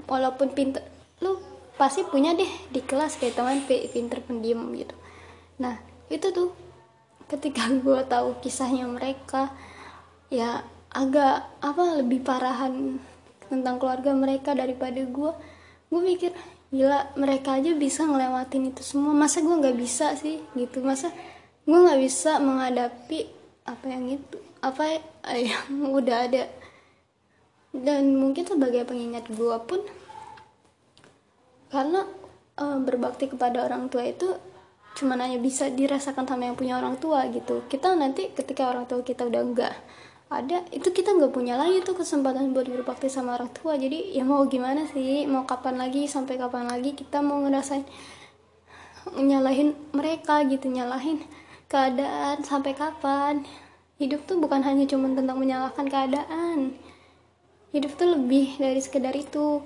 walaupun 0.07 0.55
pinter 0.55 0.81
lu 1.19 1.43
pasti 1.75 2.07
punya 2.07 2.33
deh 2.39 2.49
di 2.71 2.79
kelas 2.79 3.19
kayak 3.19 3.35
teman 3.35 3.67
pinter 3.67 4.23
pendiam 4.23 4.71
gitu. 4.79 4.95
Nah 5.59 5.83
itu 6.07 6.31
tuh 6.31 6.55
ketika 7.27 7.67
gue 7.67 8.01
tahu 8.07 8.39
kisahnya 8.39 8.87
mereka 8.87 9.51
ya 10.35 10.67
agak 10.91 11.47
apa 11.63 12.03
lebih 12.03 12.27
parahan 12.27 12.99
tentang 13.47 13.79
keluarga 13.79 14.11
mereka 14.15 14.55
daripada 14.55 14.99
gue 15.03 15.33
gue 15.91 16.01
mikir 16.03 16.35
gila 16.75 17.15
mereka 17.15 17.55
aja 17.55 17.71
bisa 17.79 18.03
ngelewatin 18.03 18.75
itu 18.75 18.83
semua. 18.83 19.15
Masa 19.15 19.39
gue 19.47 19.55
nggak 19.55 19.79
bisa 19.79 20.19
sih? 20.19 20.43
Gitu. 20.59 20.83
Masa 20.83 21.15
gue 21.63 21.79
nggak 21.79 22.01
bisa 22.03 22.43
menghadapi 22.43 23.31
apa 23.65 23.85
yang 23.87 24.05
itu 24.11 24.37
apa 24.59 24.99
yang 25.31 25.87
udah 26.03 26.19
ada. 26.27 26.51
Dan 27.75 28.19
mungkin 28.19 28.47
sebagai 28.47 28.87
pengingat 28.87 29.31
gue 29.31 29.57
pun 29.67 29.83
karena 31.71 32.07
uh, 32.59 32.79
berbakti 32.83 33.27
kepada 33.27 33.67
orang 33.67 33.91
tua 33.91 34.07
itu 34.07 34.31
cuma 34.95 35.19
hanya 35.19 35.43
bisa 35.43 35.67
dirasakan 35.75 36.23
sama 36.23 36.47
yang 36.47 36.55
punya 36.55 36.79
orang 36.79 36.99
tua 37.03 37.27
gitu. 37.31 37.67
Kita 37.67 37.99
nanti 37.99 38.31
ketika 38.31 38.71
orang 38.71 38.87
tua 38.87 39.03
kita 39.03 39.27
udah 39.27 39.43
enggak 39.43 39.75
ada 40.33 40.65
itu 40.73 40.89
kita 40.89 41.13
nggak 41.13 41.37
punya 41.37 41.55
lagi 41.55 41.85
tuh 41.85 41.95
kesempatan 41.95 42.57
buat 42.57 42.65
berbakti 42.65 43.13
sama 43.13 43.37
orang 43.37 43.53
tua. 43.53 43.77
Jadi 43.77 44.17
ya 44.17 44.25
mau 44.25 44.43
gimana 44.49 44.89
sih? 44.89 45.29
Mau 45.29 45.45
kapan 45.45 45.77
lagi? 45.77 46.09
Sampai 46.09 46.41
kapan 46.41 46.67
lagi 46.67 46.97
kita 46.97 47.21
mau 47.21 47.39
ngerasain 47.45 47.85
nyalahin 49.15 49.77
mereka 49.93 50.41
gitu 50.49 50.73
nyalahin 50.73 51.21
keadaan. 51.69 52.41
Sampai 52.41 52.73
kapan? 52.73 53.45
Hidup 54.01 54.27
tuh 54.27 54.41
bukan 54.41 54.65
hanya 54.65 54.89
cuma 54.89 55.13
tentang 55.13 55.39
menyalahkan 55.39 55.87
keadaan. 55.87 56.75
Hidup 57.71 57.95
tuh 57.95 58.17
lebih 58.17 58.57
dari 58.57 58.81
sekedar 58.81 59.13
itu. 59.15 59.61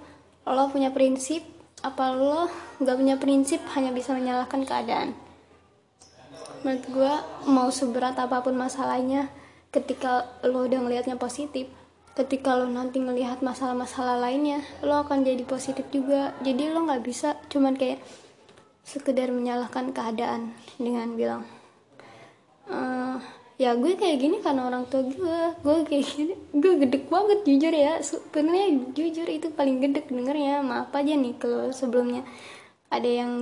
Lo 0.45 0.65
punya 0.69 0.91
prinsip. 0.91 1.47
Apa 1.87 2.11
lo 2.11 2.51
nggak 2.83 2.97
punya 2.99 3.17
prinsip 3.17 3.63
hanya 3.79 3.95
bisa 3.95 4.11
menyalahkan 4.11 4.67
keadaan. 4.67 5.15
Menurut 6.67 6.85
gue 6.91 7.13
mau 7.47 7.71
seberat 7.71 8.19
apa 8.19 8.43
pun 8.43 8.59
masalahnya 8.59 9.31
ketika 9.69 10.27
lo 10.47 10.65
udah 10.65 10.81
ngelihatnya 10.81 11.21
positif 11.21 11.69
ketika 12.19 12.59
lo 12.59 12.67
nanti 12.67 12.99
ngelihat 12.99 13.47
masalah-masalah 13.47 14.19
lainnya 14.19 14.59
lo 14.83 15.07
akan 15.07 15.23
jadi 15.23 15.47
positif 15.47 15.87
juga. 15.95 16.35
Jadi 16.43 16.67
lo 16.75 16.83
nggak 16.83 17.03
bisa 17.07 17.39
cuman 17.47 17.79
kayak 17.79 18.03
sekedar 18.83 19.31
menyalahkan 19.31 19.95
keadaan 19.95 20.51
dengan 20.81 21.13
bilang 21.15 21.45
uh, 22.73 23.21
ya 23.61 23.77
gue 23.77 23.95
kayak 24.01 24.17
gini 24.19 24.41
karena 24.41 24.65
orang 24.67 24.89
tua 24.91 25.07
gue 25.07 25.39
gue 25.63 25.77
kayak 25.87 26.05
gini. 26.11 26.35
Gue 26.59 26.75
gedek 26.83 27.07
banget 27.07 27.39
jujur 27.47 27.71
ya. 27.71 28.03
Sebenarnya 28.03 28.69
jujur 28.99 29.29
itu 29.31 29.55
paling 29.55 29.79
gedek 29.79 30.11
dengernya. 30.11 30.67
Maaf 30.67 30.91
aja 30.91 31.15
nih 31.15 31.39
kalau 31.39 31.71
sebelumnya 31.71 32.27
ada 32.89 33.07
yang 33.07 33.33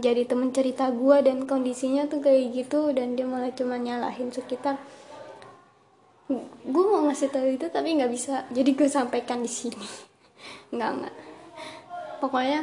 jadi 0.00 0.24
temen 0.24 0.54
cerita 0.54 0.88
gue 0.88 1.16
dan 1.20 1.44
kondisinya 1.44 2.06
tuh 2.06 2.22
kayak 2.22 2.54
gitu 2.54 2.94
dan 2.94 3.18
dia 3.18 3.26
malah 3.26 3.50
cuma 3.50 3.74
nyalahin 3.74 4.30
sekitar 4.30 4.78
gue 6.64 6.84
mau 6.88 7.04
ngasih 7.04 7.28
tahu 7.28 7.48
itu 7.60 7.66
tapi 7.68 7.96
nggak 8.00 8.12
bisa. 8.12 8.48
Jadi 8.48 8.70
gue 8.72 8.88
sampaikan 8.88 9.44
di 9.44 9.50
sini. 9.50 9.84
Nggak 10.74 10.90
nggak. 10.96 11.14
Pokoknya 12.24 12.60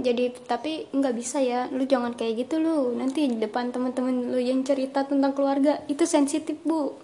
jadi 0.00 0.32
tapi 0.44 0.88
nggak 0.92 1.14
bisa 1.16 1.40
ya. 1.40 1.68
Lu 1.72 1.84
jangan 1.88 2.12
kayak 2.12 2.46
gitu 2.46 2.60
lu. 2.60 2.92
Nanti 2.92 3.24
di 3.24 3.40
depan 3.40 3.72
temen-temen 3.72 4.32
lu 4.32 4.40
yang 4.40 4.60
cerita 4.64 5.04
tentang 5.08 5.32
keluarga 5.32 5.80
itu 5.88 6.04
sensitif 6.04 6.60
bu. 6.64 6.96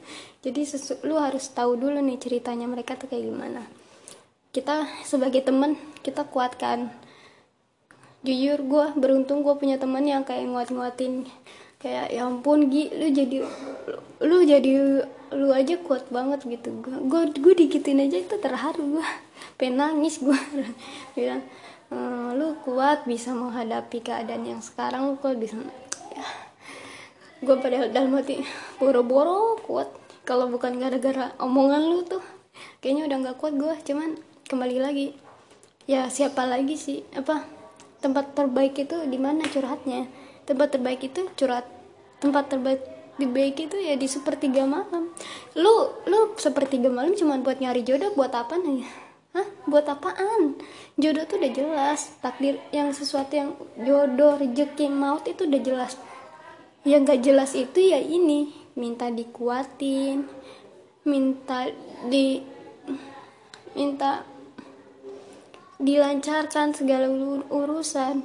Jadi 0.45 0.63
sesu 0.63 1.01
lu 1.03 1.17
harus 1.17 1.49
tahu 1.51 1.75
dulu 1.81 1.99
nih 1.99 2.21
ceritanya 2.21 2.69
mereka 2.69 2.95
tuh 2.95 3.09
kayak 3.09 3.25
gimana. 3.25 3.65
Kita 4.53 4.89
sebagai 5.05 5.41
temen 5.45 5.77
kita 6.05 6.29
kuatkan 6.29 6.93
jujur 8.25 8.59
gue 8.67 8.87
beruntung 8.99 9.47
gue 9.47 9.55
punya 9.55 9.77
temen 9.81 10.05
yang 10.05 10.23
kayak 10.23 10.45
nguat-nguatin. 10.49 11.27
Kayak 11.77 12.09
ya 12.13 12.25
ampun 12.25 12.73
Gi 12.73 12.89
lu 12.95 13.07
jadi 13.13 13.45
lu, 14.23 14.37
jadi 14.43 15.03
lu 15.35 15.49
aja 15.51 15.75
kuat 15.83 16.07
banget 16.11 16.43
gitu. 16.47 16.71
Gue 16.83 17.31
gue 17.31 17.55
dikitin 17.55 18.03
aja 18.03 18.19
itu 18.19 18.37
terharu 18.39 18.99
gue 18.99 19.07
pengen 19.59 19.83
nangis 19.83 20.23
gue 20.23 20.37
bilang 21.17 21.43
hmm, 21.91 22.39
lu 22.39 22.59
kuat 22.63 23.07
bisa 23.07 23.35
menghadapi 23.35 24.03
keadaan 24.03 24.47
yang 24.47 24.63
sekarang 24.63 25.07
lu 25.11 25.15
kuat 25.19 25.39
bisa 25.39 25.59
ya. 26.15 26.27
gue 27.37 27.57
pada 27.61 27.87
dalam 27.91 28.17
hati 28.17 28.43
boro-boro 28.79 29.61
kuat. 29.63 29.91
Kalau 30.27 30.51
bukan 30.51 30.83
gara-gara 30.83 31.31
omongan 31.39 31.83
lu 31.87 32.03
tuh 32.03 32.23
kayaknya 32.83 33.07
udah 33.07 33.17
nggak 33.23 33.39
kuat 33.39 33.55
gue 33.55 33.75
cuman 33.87 34.19
kembali 34.51 34.77
lagi 34.83 35.07
ya 35.87 36.11
siapa 36.11 36.43
lagi 36.47 36.75
sih? 36.75 37.07
Apa 37.15 37.47
tempat 38.03 38.35
terbaik 38.35 38.75
itu 38.79 39.07
di 39.07 39.19
mana 39.19 39.47
curhatnya? 39.47 40.11
Tempat 40.47 40.79
terbaik 40.79 41.03
itu 41.07 41.31
curhat 41.39 41.67
tempat 42.19 42.51
terbaik 42.51 42.96
di 43.17 43.25
baik 43.25 43.69
itu 43.69 43.77
ya 43.81 43.97
di 43.97 44.05
sepertiga 44.05 44.69
malam 44.69 45.13
lu 45.57 45.75
lu 46.05 46.37
sepertiga 46.37 46.93
malam 46.93 47.17
cuma 47.17 47.41
buat 47.41 47.61
nyari 47.61 47.81
jodoh 47.81 48.13
buat 48.13 48.33
apa 48.33 48.61
nih 48.61 49.07
Hah? 49.37 49.45
Buat 49.69 49.85
apaan? 49.93 50.57
Jodoh 50.97 51.29
tuh 51.29 51.37
udah 51.37 51.53
jelas. 51.53 52.09
Takdir 52.25 52.57
yang 52.73 52.89
sesuatu 52.97 53.37
yang 53.37 53.53
jodoh, 53.77 54.41
rezeki, 54.41 54.89
maut 54.89 55.29
itu 55.29 55.45
udah 55.45 55.61
jelas. 55.61 55.93
Yang 56.89 57.01
gak 57.05 57.21
jelas 57.21 57.53
itu 57.53 57.93
ya 57.93 58.01
ini. 58.01 58.57
Minta 58.81 59.13
dikuatin. 59.13 60.25
Minta 61.05 61.69
di... 62.09 62.41
Minta 63.77 64.25
dilancarkan 65.77 66.73
segala 66.73 67.13
urusan. 67.53 68.25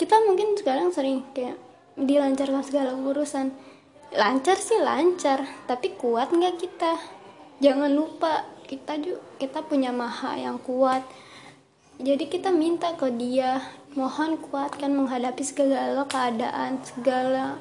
Kita 0.00 0.16
mungkin 0.24 0.56
sekarang 0.56 0.88
sering 0.96 1.20
kayak 1.36 1.60
dilancarkan 1.98 2.62
segala 2.66 2.94
urusan. 2.94 3.54
Lancar 4.14 4.58
sih 4.58 4.78
lancar, 4.78 5.42
tapi 5.66 5.98
kuat 5.98 6.30
nggak 6.30 6.56
kita? 6.58 6.98
Jangan 7.58 7.90
lupa 7.90 8.54
kita 8.64 8.96
juga 8.98 9.20
kita 9.36 9.60
punya 9.62 9.92
maha 9.92 10.40
yang 10.40 10.56
kuat 10.56 11.04
jadi 12.00 12.26
kita 12.26 12.50
minta 12.50 12.96
ke 12.98 13.06
dia 13.14 13.62
mohon 13.94 14.34
kuatkan 14.40 14.90
menghadapi 14.90 15.44
segala 15.46 16.02
keadaan 16.08 16.82
segala 16.82 17.60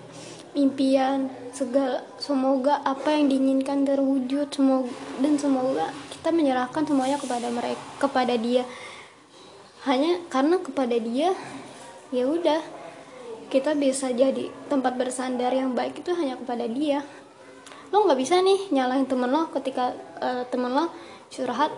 impian 0.57 1.29
segala 1.53 2.01
semoga 2.17 2.81
apa 2.81 3.13
yang 3.13 3.29
diinginkan 3.29 3.85
terwujud 3.85 4.49
semoga 4.49 4.89
dan 5.21 5.37
semoga 5.37 5.85
kita 6.09 6.33
menyerahkan 6.33 6.83
semuanya 6.87 7.17
kepada 7.21 7.47
mereka 7.53 7.83
kepada 8.01 8.33
dia 8.39 8.63
hanya 9.85 10.23
karena 10.31 10.57
kepada 10.63 10.97
dia 10.97 11.35
ya 12.09 12.25
udah 12.25 12.61
kita 13.53 13.77
bisa 13.77 14.09
jadi 14.09 14.49
tempat 14.65 14.97
bersandar 14.97 15.53
yang 15.53 15.77
baik 15.77 16.01
itu 16.01 16.09
hanya 16.17 16.41
kepada 16.41 16.65
dia. 16.65 17.05
Lo 17.93 18.01
nggak 18.09 18.17
bisa 18.17 18.41
nih 18.41 18.73
nyalahin 18.73 19.05
temen 19.05 19.29
lo 19.29 19.53
ketika 19.53 19.93
uh, 20.17 20.41
temen 20.49 20.73
lo 20.73 20.89
curhat. 21.29 21.69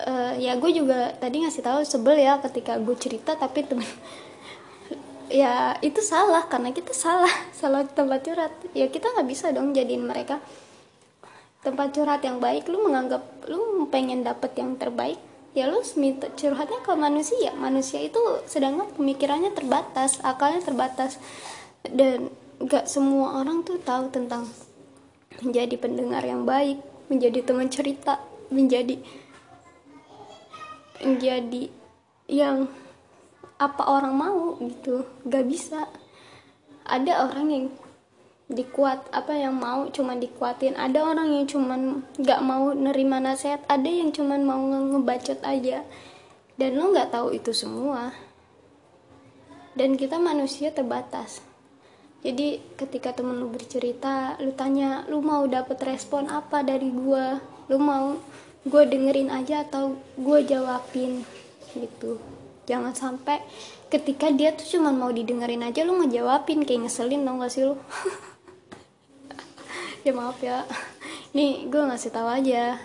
Uh, 0.00 0.34
ya 0.42 0.58
gue 0.58 0.70
juga 0.74 1.14
tadi 1.22 1.46
ngasih 1.46 1.62
tahu 1.62 1.84
sebel 1.86 2.18
ya 2.18 2.40
ketika 2.42 2.80
gue 2.82 2.96
cerita 2.98 3.36
tapi 3.36 3.62
temen 3.62 3.84
ya 5.28 5.76
itu 5.84 6.00
salah 6.00 6.48
karena 6.50 6.72
kita 6.74 6.90
salah 6.90 7.30
salah 7.60 7.86
tempat 7.86 8.26
curhat. 8.26 8.50
Ya 8.74 8.90
kita 8.90 9.14
nggak 9.14 9.28
bisa 9.30 9.54
dong 9.54 9.70
jadiin 9.70 10.02
mereka 10.02 10.42
tempat 11.62 11.94
curhat 11.94 12.26
yang 12.26 12.42
baik. 12.42 12.66
Lu 12.66 12.82
menganggap 12.82 13.22
lu 13.46 13.86
pengen 13.86 14.26
dapet 14.26 14.50
yang 14.58 14.74
terbaik 14.74 15.29
ya 15.50 15.66
lu 15.66 15.82
minta 15.98 16.30
curhatnya 16.30 16.80
ke 16.82 16.92
manusia. 16.94 17.50
Manusia 17.54 18.00
itu 18.02 18.20
sedangkan 18.46 18.90
pemikirannya 18.94 19.50
terbatas 19.54 20.22
akalnya 20.22 20.62
terbatas. 20.62 21.18
Dan 21.82 22.30
gak 22.60 22.86
semua 22.86 23.40
orang 23.40 23.64
tuh 23.64 23.80
tahu 23.80 24.12
tentang 24.12 24.46
menjadi 25.40 25.74
pendengar 25.80 26.20
yang 26.20 26.44
baik 26.44 26.84
menjadi 27.08 27.42
teman 27.42 27.72
cerita 27.72 28.20
menjadi 28.52 29.00
menjadi 31.00 31.72
yang 32.28 32.68
apa 33.56 33.82
orang 33.88 34.14
mau 34.14 34.56
gitu. 34.60 35.04
Gak 35.26 35.44
bisa. 35.48 35.88
Ada 36.84 37.30
orang 37.30 37.46
yang 37.50 37.66
dikuat 38.50 39.14
apa 39.14 39.30
yang 39.38 39.54
mau 39.54 39.86
cuman 39.88 40.18
dikuatin. 40.18 40.74
Ada 40.74 41.06
orang 41.06 41.30
yang 41.30 41.46
cuman 41.46 42.02
gak 42.18 42.42
mau 42.42 42.74
nerima 42.74 43.22
nasihat 43.22 43.62
ada 43.70 43.86
yang 43.86 44.10
cuman 44.10 44.42
mau 44.42 44.58
ngebacot 44.60 45.38
aja. 45.46 45.86
Dan 46.58 46.76
lo 46.76 46.92
nggak 46.92 47.14
tahu 47.14 47.32
itu 47.32 47.54
semua. 47.56 48.12
Dan 49.72 49.94
kita 49.96 50.18
manusia 50.18 50.74
terbatas. 50.74 51.40
Jadi 52.20 52.60
ketika 52.76 53.16
temen 53.16 53.40
lu 53.40 53.48
bercerita 53.48 54.36
lu 54.44 54.52
tanya 54.52 55.08
lu 55.08 55.24
mau 55.24 55.48
dapet 55.48 55.80
respon 55.80 56.28
apa 56.28 56.60
dari 56.60 56.92
gua? 56.92 57.40
Lu 57.72 57.80
mau 57.80 58.20
gue 58.60 58.84
dengerin 58.84 59.32
aja 59.32 59.64
atau 59.64 59.96
gue 60.20 60.38
jawabin? 60.44 61.24
Gitu. 61.72 62.20
Jangan 62.68 62.92
sampai 62.92 63.40
ketika 63.88 64.28
dia 64.30 64.54
tuh 64.54 64.78
cuma 64.78 64.94
mau 64.94 65.10
didengerin 65.10 65.66
aja 65.66 65.82
lu 65.82 65.98
ngejawabin 65.98 66.62
kayak 66.62 66.86
ngeselin 66.86 67.26
dong 67.26 67.42
gak 67.42 67.50
sih 67.50 67.66
lu 67.66 67.74
ya 70.04 70.12
maaf 70.16 70.38
ya. 70.40 70.64
Ini 71.36 71.68
gue 71.68 71.82
ngasih 71.82 72.10
tahu 72.12 72.28
aja. 72.28 72.80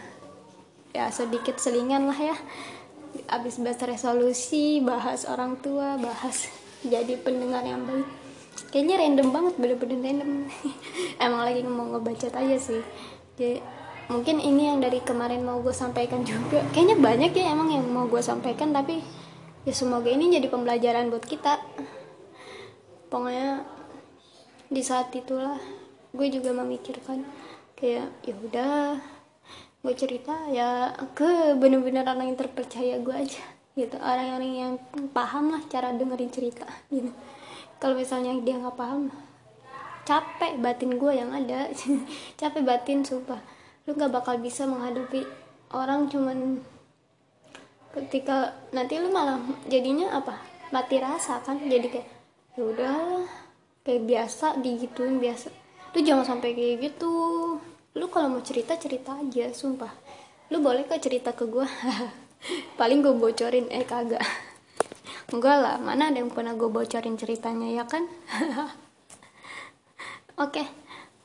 Ya 0.95 1.05
sedikit 1.11 1.59
selingan 1.59 2.07
lah 2.07 2.19
ya. 2.19 2.35
Abis 3.31 3.59
bahas 3.63 3.79
resolusi 3.83 4.83
bahas 4.83 5.23
orang 5.25 5.55
tua 5.63 5.95
bahas 5.95 6.51
jadi 6.83 7.15
pendengar 7.19 7.63
yang 7.63 7.83
baik. 7.87 8.07
Kayaknya 8.71 8.95
random 8.99 9.27
banget 9.31 9.53
bener-bener 9.59 9.99
random. 10.03 10.31
Emang 11.23 11.41
lagi 11.43 11.61
mau 11.63 11.87
ngebaca 11.91 12.27
aja 12.31 12.57
sih. 12.59 12.83
Jadi 13.35 13.59
mungkin 14.07 14.37
ini 14.39 14.71
yang 14.71 14.79
dari 14.79 15.01
kemarin 15.01 15.43
mau 15.43 15.59
gue 15.59 15.73
sampaikan 15.75 16.23
juga. 16.23 16.63
Kayaknya 16.71 16.97
banyak 16.99 17.31
ya 17.35 17.51
emang 17.51 17.73
yang 17.73 17.83
mau 17.89 18.05
gue 18.05 18.21
sampaikan 18.21 18.71
tapi 18.71 19.01
ya 19.65 19.73
semoga 19.73 20.07
ini 20.07 20.31
jadi 20.31 20.47
pembelajaran 20.47 21.09
buat 21.09 21.25
kita. 21.25 21.59
Pokoknya 23.11 23.65
di 24.69 24.81
saat 24.81 25.11
itulah 25.11 25.57
gue 26.15 26.27
juga 26.31 26.55
memikirkan 26.55 27.27
kayak 27.75 28.07
ya 28.23 28.35
udah 28.39 28.97
gue 29.85 29.93
cerita 29.93 30.33
ya 30.49 30.95
ke 31.13 31.53
bener-bener 31.59 32.01
orang 32.01 32.33
yang 32.33 32.39
terpercaya 32.39 32.97
gue 32.97 33.15
aja. 33.15 33.43
Gitu 33.75 33.99
orang-orang 33.99 34.53
yang 34.55 34.73
paham 35.11 35.51
lah 35.51 35.61
cara 35.67 35.91
dengerin 35.91 36.31
cerita 36.31 36.65
gitu. 36.87 37.11
Kalau 37.77 37.99
misalnya 37.99 38.31
dia 38.41 38.55
nggak 38.55 38.79
paham 38.79 39.11
capek 40.07 40.57
batin 40.63 40.95
gue 40.95 41.11
yang 41.11 41.33
ada. 41.33 41.67
Capek 42.39 42.61
batin 42.61 43.01
sumpah. 43.01 43.41
Lu 43.89 43.97
nggak 43.97 44.13
bakal 44.13 44.37
bisa 44.37 44.63
menghadapi 44.69 45.25
orang 45.73 46.07
cuman 46.07 46.61
ketika 47.91 48.53
nanti 48.69 49.01
lu 49.01 49.09
malah 49.09 49.41
jadinya 49.65 50.13
apa? 50.13 50.37
Mati 50.69 51.01
rasa 51.01 51.41
kan? 51.41 51.57
Jadi 51.57 51.89
kayak 51.89 52.07
ya 52.55 52.63
udah 52.63 52.97
kayak 53.83 54.07
biasa 54.07 54.61
digituin 54.63 55.19
biasa 55.19 55.64
lu 55.95 56.03
jangan 56.03 56.27
sampai 56.27 56.51
kayak 56.51 56.91
gitu. 56.91 57.15
Lu 57.95 58.05
kalau 58.11 58.35
mau 58.35 58.43
cerita 58.43 58.75
cerita 58.75 59.15
aja 59.15 59.47
sumpah. 59.55 59.95
Lu 60.51 60.59
boleh 60.59 60.83
kok 60.83 60.99
cerita 60.99 61.31
ke 61.31 61.47
gue 61.47 61.63
paling 62.79 62.99
gue 62.99 63.15
bocorin 63.15 63.71
eh 63.71 63.87
kagak. 63.87 64.21
Enggak 65.31 65.57
lah 65.57 65.75
mana 65.79 66.11
ada 66.11 66.19
yang 66.19 66.29
pernah 66.29 66.53
gue 66.53 66.67
bocorin 66.67 67.15
ceritanya 67.15 67.71
ya 67.71 67.83
kan? 67.87 68.03
Oke 70.43 70.67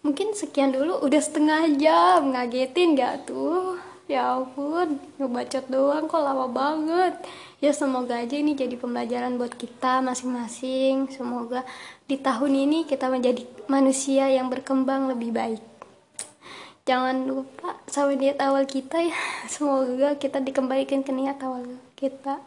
mungkin 0.06 0.32
sekian 0.32 0.72
dulu. 0.72 1.02
Udah 1.02 1.20
setengah 1.20 1.76
jam 1.76 2.32
ngagetin 2.32 2.96
gak 2.96 3.28
tuh? 3.28 3.76
Ya 4.10 4.38
ampun 4.38 4.98
ngebacot 5.18 5.66
doang 5.70 6.10
kok 6.10 6.22
lama 6.22 6.46
banget 6.50 7.14
ya 7.60 7.76
semoga 7.76 8.16
aja 8.16 8.40
ini 8.40 8.56
jadi 8.56 8.72
pembelajaran 8.80 9.36
buat 9.36 9.52
kita 9.52 10.00
masing-masing. 10.00 11.12
Semoga 11.12 11.62
di 12.08 12.16
tahun 12.16 12.56
ini 12.56 12.88
kita 12.88 13.12
menjadi 13.12 13.44
manusia 13.68 14.32
yang 14.32 14.48
berkembang 14.48 15.12
lebih 15.12 15.30
baik. 15.36 15.62
Jangan 16.88 17.28
lupa 17.28 17.76
sama 17.86 18.16
niat 18.16 18.40
awal 18.40 18.64
kita 18.64 18.98
ya. 19.04 19.14
Semoga 19.52 20.16
kita 20.16 20.40
dikembalikan 20.40 21.04
ke 21.04 21.12
niat 21.12 21.38
awal 21.44 21.68
kita. 21.94 22.40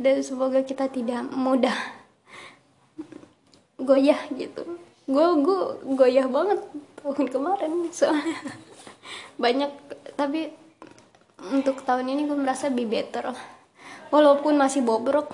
Dan 0.00 0.24
semoga 0.24 0.64
kita 0.64 0.88
tidak 0.88 1.28
mudah 1.30 1.76
goyah 3.76 4.18
gitu. 4.32 4.64
Gue 5.04 5.26
gue 5.44 5.60
goyah 5.94 6.26
banget 6.26 6.58
tahun 6.98 7.28
kemarin 7.28 7.72
soalnya. 7.92 8.40
Banyak 9.42 9.70
tapi 10.16 10.50
untuk 11.52 11.84
tahun 11.84 12.08
ini 12.08 12.24
gue 12.24 12.38
merasa 12.40 12.72
be 12.72 12.88
better 12.88 13.36
walaupun 14.12 14.60
masih 14.60 14.84
bobrok 14.84 15.32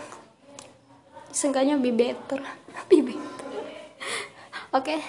seenggaknya 1.35 1.77
be 1.77 1.91
better. 1.91 2.41
Be 2.89 3.05
better. 3.05 3.49
Oke 4.73 4.97
okay. 4.97 5.01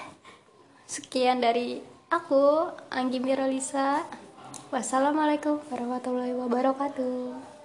sekian 0.90 1.40
dari 1.40 1.80
aku 2.10 2.74
Anggi 2.90 3.22
Miralisa. 3.22 4.04
Wassalamualaikum 4.74 5.62
warahmatullahi 5.70 6.34
wabarakatuh 6.34 7.59